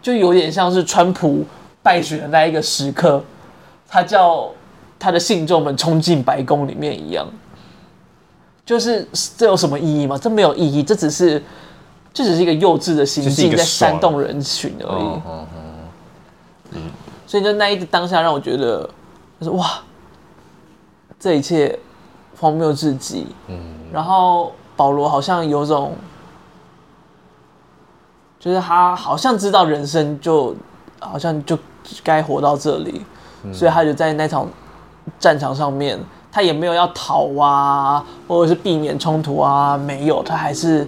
[0.00, 1.44] 就有点像是川普
[1.82, 3.22] 败选的那一个时刻，
[3.86, 4.50] 他叫
[4.98, 7.26] 他的信众们冲进白宫里面一样。
[8.64, 10.18] 就是这有什么意义吗？
[10.18, 11.42] 这没有意义，这只是。
[12.12, 15.02] 这只是一个幼稚的行径，在煽动人群而已。
[15.02, 15.46] 嗯嗯
[16.70, 16.82] 嗯，
[17.26, 18.88] 所以就那一当下让我觉得，
[19.38, 19.82] 就是哇，
[21.20, 21.78] 这一切
[22.40, 23.26] 荒谬至极。
[23.48, 23.58] 嗯，
[23.92, 25.94] 然后保罗好像有种，
[28.40, 30.56] 就是他好像知道人生就
[30.98, 31.58] 好像就
[32.02, 33.02] 该活到这里，
[33.52, 34.48] 所以他就在那场
[35.18, 35.98] 战场上面，
[36.30, 40.86] 他也没有要逃啊，或者是避免冲突啊，没有，他还是。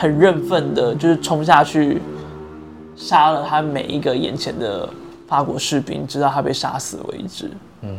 [0.00, 2.00] 很认份的，就是冲下去，
[2.94, 4.88] 杀了他每一个眼前的
[5.26, 7.50] 法国士兵，直到他被杀死为止。
[7.80, 7.98] 嗯，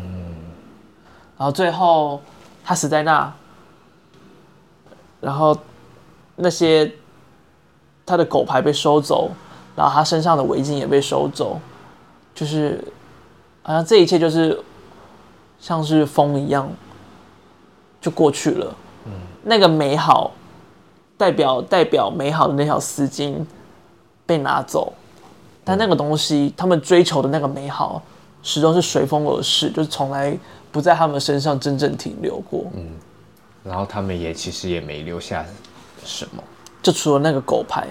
[1.37, 2.21] 然后最后
[2.63, 3.29] 他死在那，
[5.19, 5.53] 然后
[6.37, 6.89] 那些
[8.05, 9.29] 他的狗牌被收走，
[9.75, 11.59] 然后他身上的围巾也被收走，
[12.33, 12.81] 就是
[13.61, 14.57] 好像这一切就是
[15.59, 16.69] 像是风一样
[18.01, 18.75] 就过去了。
[19.05, 19.11] 嗯，
[19.43, 20.31] 那个美好
[21.17, 23.35] 代表代表美好的那条丝巾
[24.25, 24.93] 被拿走，
[25.63, 28.01] 但那个东西他们追求的那个美好
[28.41, 30.37] 始终是随风而逝，就是从来
[30.71, 32.65] 不在他们身上真正停留过。
[32.75, 32.91] 嗯，
[33.63, 35.45] 然后他们也其实也没留下
[36.05, 36.41] 什么，
[36.81, 37.87] 就除了那个狗牌。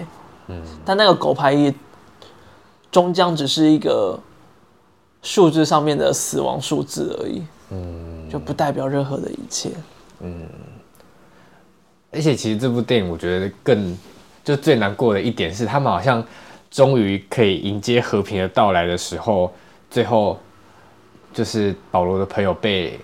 [0.47, 1.71] 嗯，但那个狗牌也
[2.91, 4.19] 终将只是一个
[5.21, 7.43] 数字上面的死亡数字而已。
[7.71, 9.71] 嗯，就不代表任何的一切。
[10.21, 10.47] 嗯，
[12.11, 13.97] 而且其实这部电影我觉得更
[14.43, 16.23] 就最难过的一点是，他们好像
[16.69, 19.53] 终于可以迎接和平的到来的时候，
[19.89, 20.39] 最后
[21.33, 22.99] 就是保罗的朋友被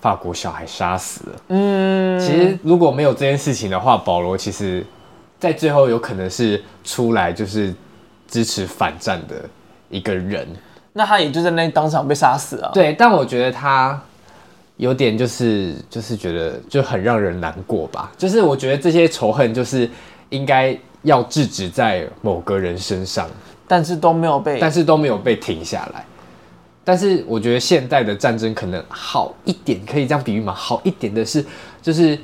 [0.00, 1.42] 法国小孩杀死了。
[1.48, 4.84] 嗯，其实如果没有这件事情的话，保罗其实。
[5.40, 7.74] 在最后有可能是出来就是
[8.28, 9.36] 支持反战的
[9.88, 10.46] 一个人，
[10.92, 12.70] 那他也就在那当场被杀死啊。
[12.74, 13.98] 对，但我觉得他
[14.80, 18.10] 有点就是就是觉得就很让人难过吧。
[18.16, 19.88] 就是我觉得这些仇恨就是
[20.30, 23.28] 应该要制止在某个人身上，
[23.68, 26.04] 但是都没有被，但是都没有被停下来。
[26.82, 30.52] 但是我觉得现代的战争可能好一点，可以这样比喻吗？
[30.54, 31.44] 好一点的是
[31.80, 32.18] 就是。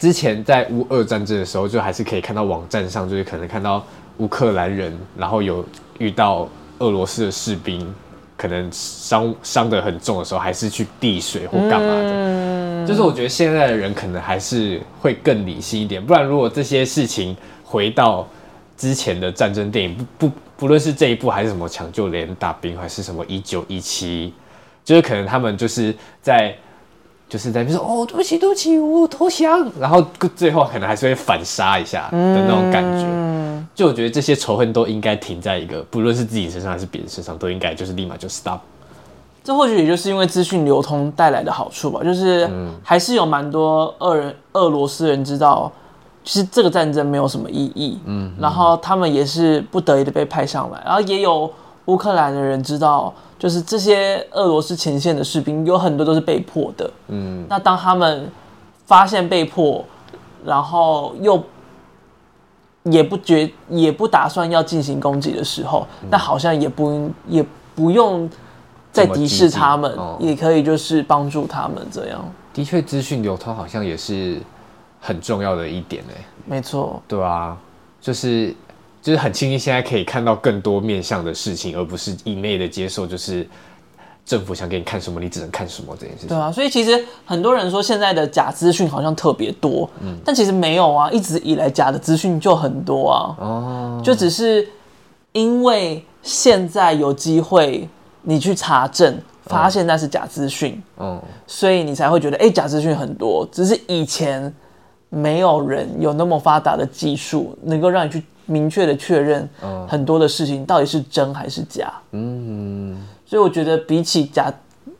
[0.00, 3.84] 之前在乌俄战争的时候，就还是可以看到网站上，就是可能看到
[4.16, 5.62] 乌克兰人，然后有
[5.98, 7.86] 遇到俄罗斯的士兵，
[8.40, 12.10] 可能伤伤得很重的时候，还是去递水或干嘛的。
[12.10, 12.86] 嗯。
[12.86, 18.26] 就是我觉得现在的人可能还是会更理性一点，不然如果这些事情回到
[18.76, 24.32] 之前的战争电影，不不不论是这一部还是什么抢救连大兵，还是什么一九一七，
[24.82, 26.56] 就是可能他们就是在。
[27.30, 30.04] 就是在那边说哦，对不起，对不起，我投降，然后
[30.34, 33.06] 最后可能还是会反杀一下的那种感觉。
[33.06, 38.58] 嗯，就我觉得这些仇恨都应该停在一个，不论是自己身上还是别人身上，都应该就是立马就 stop。
[39.44, 42.50] 这或许也就是因为资讯流通带来的好处吧，就是
[42.82, 45.70] 还是有蛮多俄人、俄罗斯人知道，
[46.24, 48.00] 其实这个战争没有什么意义。
[48.06, 51.48] 嗯，然后他们也是不得已的被派上来，然后也有
[51.84, 53.14] 乌克兰的人知道。
[53.40, 58.30] 就是这些俄罗斯前线的士兵有很多都是被迫的，嗯，那当他们
[58.84, 59.82] 发现被迫，
[60.44, 61.42] 然后又
[62.82, 67.42] 也不觉也不打算要进行攻击的时候，那、嗯、好像也不也
[67.74, 68.28] 不用
[68.92, 72.22] 再敌视他们，哦、也可以就是帮助他们这样。
[72.52, 74.38] 的确，资讯流通好像也是
[75.00, 76.12] 很重要的一点呢。
[76.44, 77.56] 没错，对啊，
[78.02, 78.54] 就是。
[79.02, 83.48] 就是很庆幸现在可以看到更多面向的事情，而不是一昧的接受，就是
[84.26, 86.28] 政府想给你看什么，你只能看什么这件事情。
[86.28, 93.36] 对啊，所以其实很多人说现在的假资讯好像特别多，嗯，但其实没有啊，一直以来假的资讯就很多啊。
[93.38, 94.68] 哦，就只是
[95.32, 97.88] 因为现在有机会
[98.20, 103.48] 你去查证，发现那是假资讯，嗯，所以你才会觉得哎、欸，假资讯很多。
[103.50, 104.54] 只是以前
[105.08, 108.22] 没有人有那么发达的技术，能够让你去。
[108.50, 109.48] 明确的确认，
[109.86, 111.92] 很多的事情到底是真还是假。
[112.10, 114.52] 嗯，所以我觉得比起假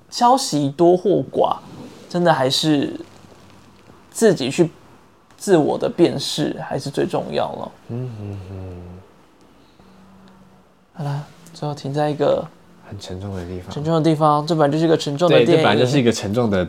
[0.08, 1.56] 消息多或寡，
[2.08, 2.92] 真的还是
[4.12, 4.70] 自己去
[5.36, 7.72] 自我的辨识还是最重要了。
[7.88, 8.76] 嗯嗯嗯。
[10.94, 12.46] 好了，最后停在一个
[12.88, 13.74] 很沉重的地方。
[13.74, 15.56] 沉重的地方，这本来就是一个沉重的电影。
[15.56, 16.68] 这本来就是一个沉重的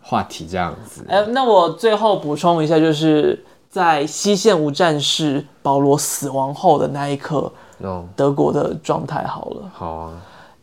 [0.00, 1.06] 话题，这样子。
[1.08, 3.44] 哎，那我最后补充一下，就是。
[3.70, 8.04] 在西线无战事，保罗死亡后的那一刻，no.
[8.16, 9.70] 德国的状态好了。
[9.74, 10.12] 好啊，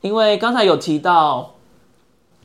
[0.02, 1.52] 因为刚才有提到，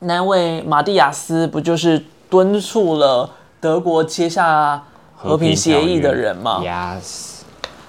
[0.00, 4.82] 那位马蒂亚斯不就是敦促了德国签下
[5.16, 7.40] 和平协议的人吗？Yes。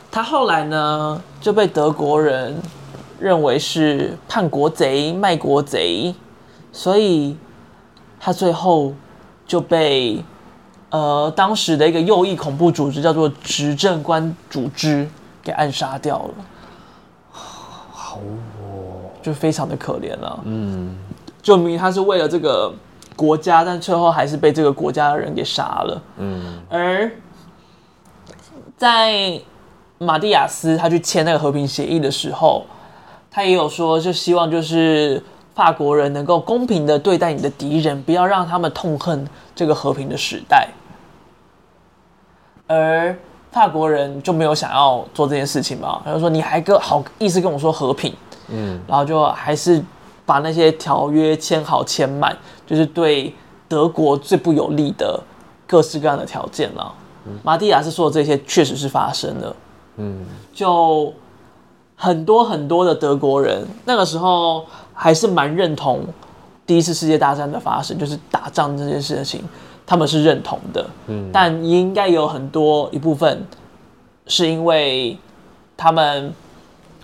[0.10, 2.58] 他后来呢就被德国人
[3.20, 6.16] 认为是叛国贼、卖国贼，
[6.72, 7.36] 所以
[8.18, 8.94] 他最后
[9.46, 10.24] 就被。
[10.92, 15.10] 呃，当时的一个右翼恐怖组织叫做执政官组织，
[15.42, 16.34] 给暗杀掉了。
[17.32, 18.18] 好
[18.62, 20.40] 哦，就非常的可怜了。
[20.44, 20.94] 嗯，
[21.42, 22.74] 就明明他是为了这个
[23.16, 26.02] 国家，但最后还是被这个国家的人给杀了。
[26.18, 27.10] 嗯，而
[28.76, 29.40] 在
[29.98, 32.66] 马蒂亚斯他去签那个和平协议的时候，
[33.32, 35.24] 他也有说，就希望就是
[35.56, 39.26] 法国人能够公平的对待你的敌人，不要让他们痛恨
[39.56, 40.68] 这个和平的时代。
[42.72, 43.14] 而
[43.52, 46.02] 法国人就没有想要做这件事情嘛？
[46.06, 48.14] 他就说：“你还跟好意思跟我说和平？”
[48.48, 49.84] 嗯，然后就还是
[50.26, 53.34] 把那些条约签好签满，就是对
[53.68, 55.22] 德国最不有利的
[55.68, 56.94] 各式各样的条件了。
[57.26, 59.56] 嗯，马蒂亚斯说的这些确实是发生了。
[59.98, 61.14] 嗯，就
[61.96, 66.06] 很多很多的德国人那个时候还是蛮认同
[66.72, 69.44] 第一次世界大战的发生，就是打仗这件事情，
[69.86, 70.90] 他们是认同的。
[71.08, 73.46] 嗯，但应该有很多一部分
[74.26, 75.18] 是因为
[75.76, 76.34] 他们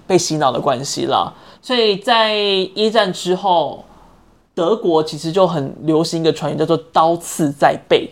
[0.07, 3.84] 被洗脑的关系啦，所以在一战之后，
[4.55, 8.09] 德国其实就很流行一个传言，叫做“刀刺在背”。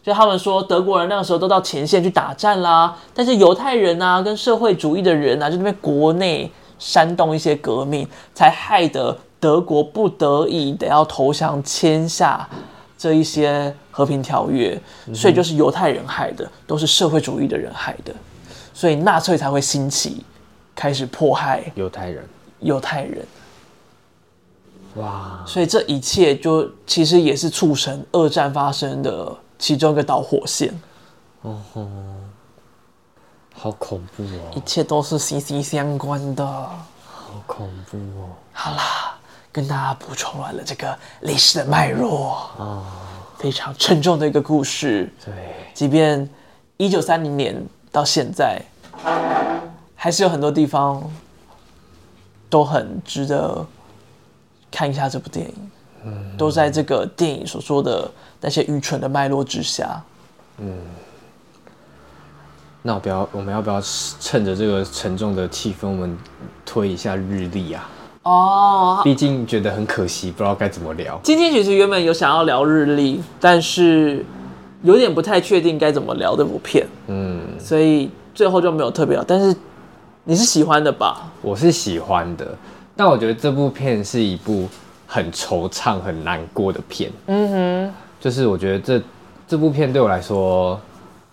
[0.00, 12.48] 就他们说，德国人那个时候都到前线去打战啦，但是犹太人啊，跟社会主义的人啊，就那边国内煽动一些革命，才害得德国不得已得要投降，签下
[12.96, 14.80] 这一些和平条约。
[15.12, 18.14] 所以就是犹太人害的，都是社会主义的人害的，
[18.72, 20.24] 所以纳粹才会兴起，
[20.74, 22.24] 开始迫害犹太人。
[22.60, 23.26] 犹太人，
[24.96, 25.42] 哇！
[25.46, 29.34] 所以这一切就其实也是促成二战发生的。
[29.58, 30.72] 其中一个导火线，
[31.42, 31.86] 哦吼，
[33.54, 34.56] 好恐怖哦！
[34.56, 38.30] 一切都是息息相关的，好恐怖哦！
[38.54, 39.18] 好啦，
[39.52, 42.82] 跟大家补充完了这个历史的脉络啊，
[43.38, 45.12] 非常沉重的一个故事。
[45.24, 45.34] 对，
[45.74, 46.28] 即便
[46.76, 48.62] 一九三零年到现在，
[49.96, 51.02] 还是有很多地方
[52.48, 53.66] 都很值得
[54.70, 55.70] 看一下这部电影。
[56.04, 60.02] 嗯，都在这个电影所说的那些愚蠢的脉络之下。
[60.56, 60.78] 嗯，
[62.82, 63.82] 那我不要，我们要不要
[64.18, 66.16] 趁着这个沉重的气氛，我们
[66.64, 67.86] 推一下日历啊？
[68.30, 71.18] 哦，毕竟觉得很可惜，不知道该怎么聊。
[71.24, 74.24] 今天其实原本有想要聊日历，但是
[74.82, 76.86] 有点不太确定该怎么聊这部片。
[77.08, 79.24] 嗯，所以最后就没有特别聊。
[79.26, 79.54] 但是
[80.22, 81.30] 你是喜欢的吧？
[81.42, 82.46] 我是喜欢的，
[82.96, 84.68] 但我觉得这部片是一部。
[85.12, 89.02] 很惆怅、很难过的片，嗯哼，就是我觉得这
[89.48, 90.78] 这部片对我来说，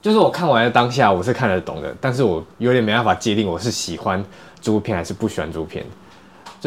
[0.01, 4.25] 就是我看完的当下我是看得懂的，但是我有点没办法界定我是喜欢
[4.59, 5.85] 这部片还是不喜欢这部片。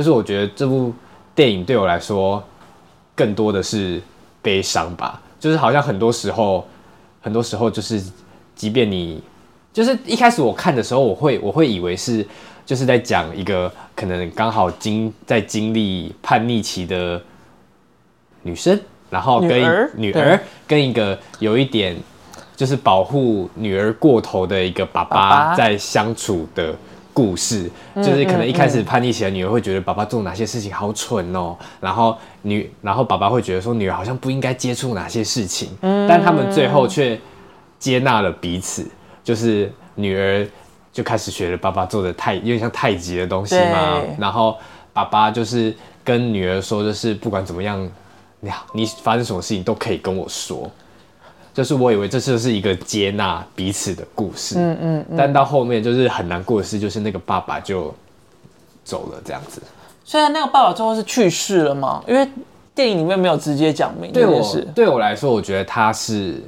[0.01, 0.91] 就是我觉得这部
[1.35, 2.43] 电影对我来说
[3.15, 4.01] 更多的是
[4.41, 6.67] 悲伤吧，就是好像很多时候，
[7.21, 8.03] 很多时候就是，
[8.57, 9.23] 即便你
[9.75, 12.27] 就是一开始我看的时候，我会我会以为是。
[12.67, 17.21] 就是在讲一个可能刚好经在经历叛逆期的
[18.43, 18.79] 女生，
[19.09, 21.97] 然后跟女儿，跟一个有一点
[22.55, 26.73] 就是保护女儿过头的一个爸爸在相处的
[27.13, 27.71] 故事。
[27.97, 37.19] 就是可能一开始叛逆期的女儿会觉得爸爸做哪些事情好蠢哦，然后女然后爸爸会觉得说女儿好像不应该接触哪些事情，但他们最后却
[37.79, 38.87] 接纳了彼此，
[39.25, 40.47] 就是女儿。
[40.93, 44.59] 就开始学了爸爸做的太有点像太极的东西嘛，然后
[44.93, 47.89] 爸爸就是跟女儿说，就是不管怎么样，
[48.41, 50.69] 你你发生什么事情都可以跟我说。
[51.53, 57.95] 就是我以为这就是一个接纳彼此的故事，嗯嗯，但到后面就是很难过的事，就是那个爸爸就
[58.85, 59.61] 走了这样子。
[60.05, 62.29] 虽然那个爸爸最后是去世了嘛，因为
[62.75, 64.13] 电影里面没有直接讲明。
[64.13, 64.43] 对我
[64.75, 66.43] 对我来说，我觉得他是。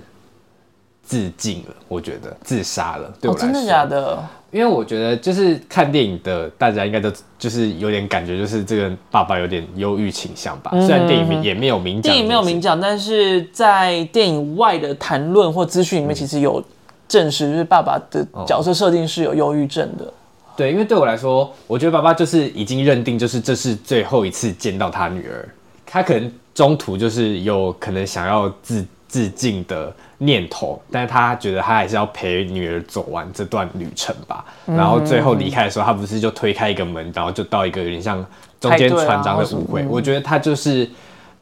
[1.04, 3.12] 自尽了，我觉得自杀了。
[3.20, 4.18] 对我来说，哦，真的假的？
[4.52, 10.70] 因为我觉得就是看电影的大家应该都就是有点感觉，就是这个爸爸有点忧郁倾向吧。
[10.74, 16.62] 嗯、虽然电影也没有明讲，电影没有明讲，但是在电影外的谈论或资讯里面，其实有
[17.08, 20.04] 证实，就是爸爸的角色设定是有忧郁症的。
[20.04, 20.12] 哦。
[20.54, 25.48] 对，因为对我来说，我觉得爸爸就是已经认定，就是这是最后一次见到他女儿，
[25.86, 34.42] 他可能中途就是有可能想要自自尽的念头，但是他觉得他还是要陪女儿走完这段旅程吧。
[34.64, 38.24] 嗯、然后最后离开的时候，他不是就推开一个门，然后就到一个有点像
[38.58, 39.84] 中间船长的舞会。
[39.86, 40.88] 我觉得他就是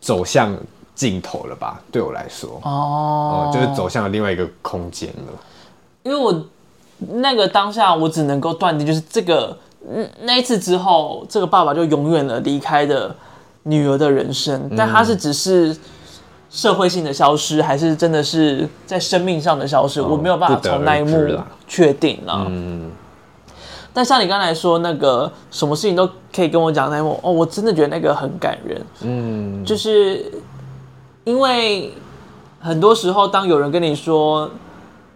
[0.00, 0.52] 走向
[0.96, 1.80] 尽头了吧？
[1.92, 5.32] 对我来说，哦、嗯，就是走向了另外一个空间了。
[6.02, 6.44] 因为我
[6.98, 9.56] 那个当下，我只能够断定，就是这个
[10.22, 13.14] 那一次之后，这个爸爸就永远的离开了
[13.62, 14.68] 女儿的人生。
[14.76, 15.76] 但他是只是。
[16.50, 21.38] 社会性的消失，还是真的是在生命上的消失，哦、我没有办法从那一幕
[21.68, 22.44] 确定了。
[22.48, 22.90] 嗯，
[23.94, 28.84] 但像你刚才说那个什么事情都可以跟我讲那一幕，哦，我真的觉得那个很感人。
[29.02, 30.24] 嗯，就是
[31.22, 31.92] 因为
[32.58, 34.50] 很多时候，当有人跟你说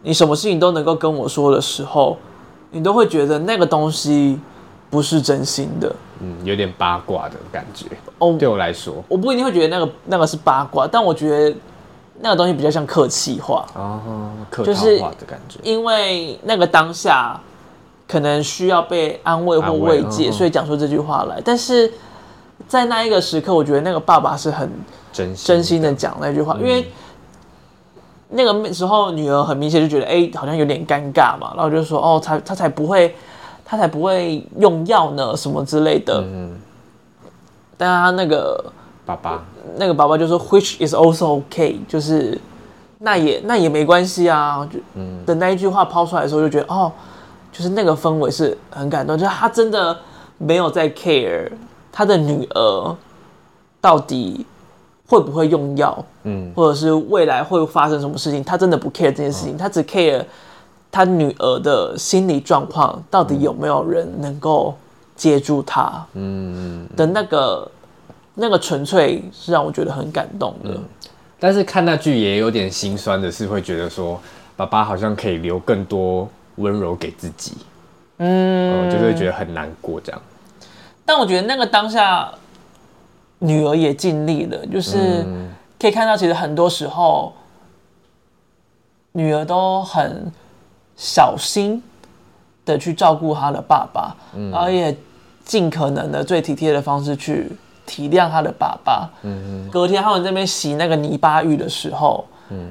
[0.02, 2.16] 你什么事情都能够跟我说的时候，
[2.70, 4.38] 你都会觉得那个东西
[4.94, 5.92] 不是真心的。
[6.20, 7.86] 嗯，有点八卦的感觉。
[8.18, 11.56] 哦，对我来说，我不一定会觉得那个那个是八卦，但我觉得
[12.20, 13.66] 那个东西比较像客气话。
[13.74, 15.58] 哦，客套话的感觉。
[15.64, 17.36] 因为那个当下
[18.06, 21.42] 可能需要被安慰或慰藉，慰所以讲出这句话来。
[21.44, 21.92] 但是
[22.68, 24.70] 在那一个时刻，我觉得那个爸爸是很
[25.12, 26.86] 真真心的讲那句话，因为
[28.28, 33.12] 那个时候女儿很明显就觉得，哎，好像有点尴尬嘛，然后就说，哦，他他才不会。
[33.64, 36.22] 他才不会用药呢，什么之类的。
[36.22, 36.54] 嗯，
[37.78, 38.62] 但他那个
[39.06, 39.42] 爸爸，
[39.76, 42.38] 那个爸爸就说，which is also okay，就是
[42.98, 44.68] 那也那也没关系啊。
[44.70, 44.78] 就
[45.24, 46.92] 的那一句话抛出来的时候，就觉得哦，
[47.50, 49.96] 就是那个氛围是很感动，就是他真的
[50.36, 51.50] 没有在 care
[51.90, 52.96] 他的女儿
[53.80, 54.44] 到底
[55.08, 60.22] 会不会用药，嗯，或者是未来会发生什么事情，他真的不 care 这件事情，他只 care。
[60.94, 64.72] 他女儿的心理状况到底有没有人能够
[65.16, 66.06] 接住他？
[66.12, 67.68] 嗯，的那个
[68.34, 70.70] 那个纯粹是让我觉得很感动的。
[70.70, 70.84] 嗯，
[71.40, 74.20] 但是看那句也有点心酸的是，会觉得说
[74.54, 76.28] 爸爸好像可以留更多
[76.58, 77.54] 温柔给自己，
[78.18, 80.22] 嗯，就会觉得很难过这样。
[81.04, 82.30] 但我觉得那个当下
[83.40, 85.24] 女儿也尽力了，就是
[85.76, 87.32] 可以看到，其实很多时候
[89.10, 90.30] 女儿都很。
[90.96, 91.82] 小心
[92.64, 94.96] 的去照顾他的爸爸，嗯、然后也
[95.44, 97.50] 尽可能的最体贴的方式去
[97.84, 99.10] 体谅他的爸爸。
[99.22, 102.70] 嗯、隔天他们在那边洗那个泥巴浴的时候，嗯、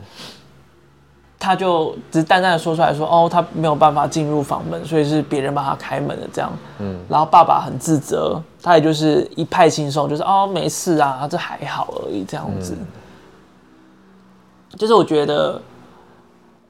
[1.37, 12.75] 他就只是淡淡的说出来说：“哦，他没有办法进入房门，所以是别人帮他开门的。”这样，嗯、然后爸爸很自责，他也就是一派轻松，就是哦，没事啊，这还好而已，这样子。
[12.79, 12.87] 嗯、
[14.77, 15.61] 就是我觉得。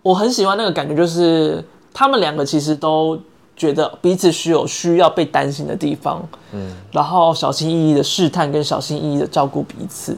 [0.03, 3.17] 我很喜欢那个感觉，就是他们两个其实都
[3.55, 10.17] 觉得彼此需有需要被担心的地方，嗯，然后小心翼翼的试探跟小心翼翼的照顾彼此，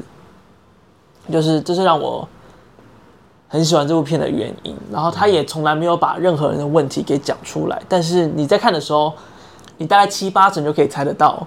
[1.31, 2.27] 就是这是让我
[3.47, 4.75] 很喜欢这部片的原因。
[4.91, 9.13] 然后他也从来没有把任何人的问题给讲出来，但是你在看的时候，
[9.77, 11.45] 你大概七八成就可以猜得到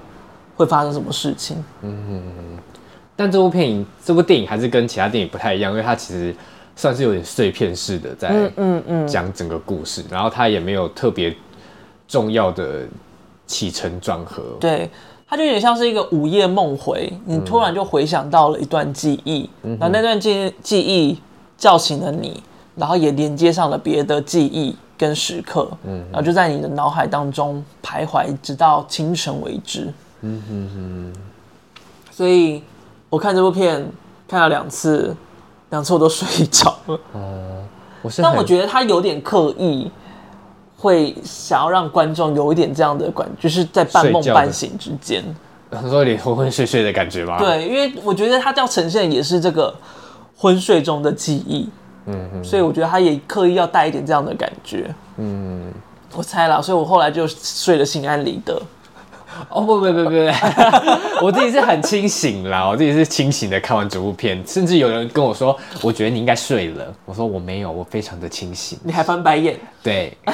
[0.56, 1.56] 会发生什么事情。
[1.82, 2.22] 嗯，
[3.16, 6.32] 但这部电影这部电影还是跟其他电影不太一样，因为它其实。
[6.78, 11.36] 算是有点碎片式的在嗯嗯讲整个故事，然后他也没有特别
[12.06, 12.86] 重要的
[13.48, 14.88] 起承转合，对，
[15.28, 21.18] 他就有点像是一个午夜梦回，你突然就回想到了一段记忆，然后那段记记忆
[21.56, 22.40] 叫醒了你，
[22.76, 31.12] 然后也连接上了别的记忆跟时刻，嗯，然后就在你的脑海当中徘徊，直到清晨为止，嗯哼哼，
[32.12, 32.62] 所以
[33.10, 33.84] 我看这部片
[34.28, 35.12] 看了两次。
[35.70, 37.00] 两次我都睡着了。
[37.12, 37.62] 哦，
[38.02, 39.90] 我但我觉得他有点刻意，
[40.76, 45.22] 会想要让观众有一点这样的感觉，就是在半梦半醒之间，
[45.82, 47.38] 说有点昏昏睡睡的感觉吧。
[47.38, 49.74] 对，因为我觉得他这样呈现也是这个
[50.36, 51.68] 昏睡中的记忆。
[52.06, 52.44] 嗯嗯。
[52.44, 54.94] 所以我觉得他也刻意要带一点这样的感觉。
[55.16, 55.72] 嗯，
[56.14, 58.60] 我猜了，所以我后来就睡得心安理得。
[59.48, 60.16] 哦不不不不不，
[61.26, 68.78] 我自己是很清醒啦，我自己是清醒的看完整部片，甚至有人跟我说，我觉得你应该睡了，我说我没有，我非常的清醒。
[68.82, 69.58] 你还翻白眼？
[69.82, 70.16] 对。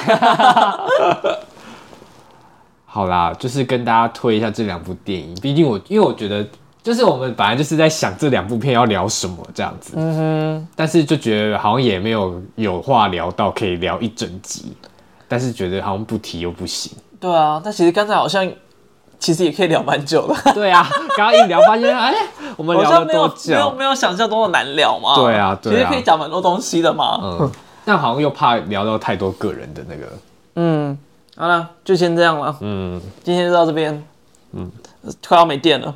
[2.85, 6.47] 好啦，就是跟大家推一下这两部电影，毕竟我因为我觉得，
[6.81, 14.73] 就是我们本来就是在想这两部片要聊什么这样子，嗯哼，但是就觉得好像也没有有话聊到可以聊一整集，
[15.27, 16.93] 但是觉得好像不提又不行。
[17.19, 18.49] 对啊，但其实刚才好像。
[19.19, 20.53] 其实也可以聊蛮久的。
[20.53, 22.13] 对啊，刚刚一聊发现，哎，
[22.57, 23.53] 我们聊了多久？
[23.53, 25.15] 没有没有想象中的难聊嘛。
[25.15, 27.19] 对啊，对啊，其实可以讲蛮多东西的嘛。
[27.21, 27.51] 嗯，
[27.85, 30.11] 但好像又怕聊到太多个人的那个。
[30.55, 30.97] 嗯，
[31.35, 32.55] 好了，就先这样了。
[32.61, 34.05] 嗯，今天就到这边。
[34.53, 34.71] 嗯，
[35.27, 35.93] 快要没电了，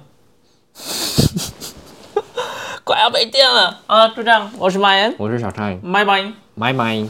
[2.84, 4.08] 快要没电了啊！
[4.10, 7.10] 就这样，我是马岩，我是小蔡，拜拜，拜拜。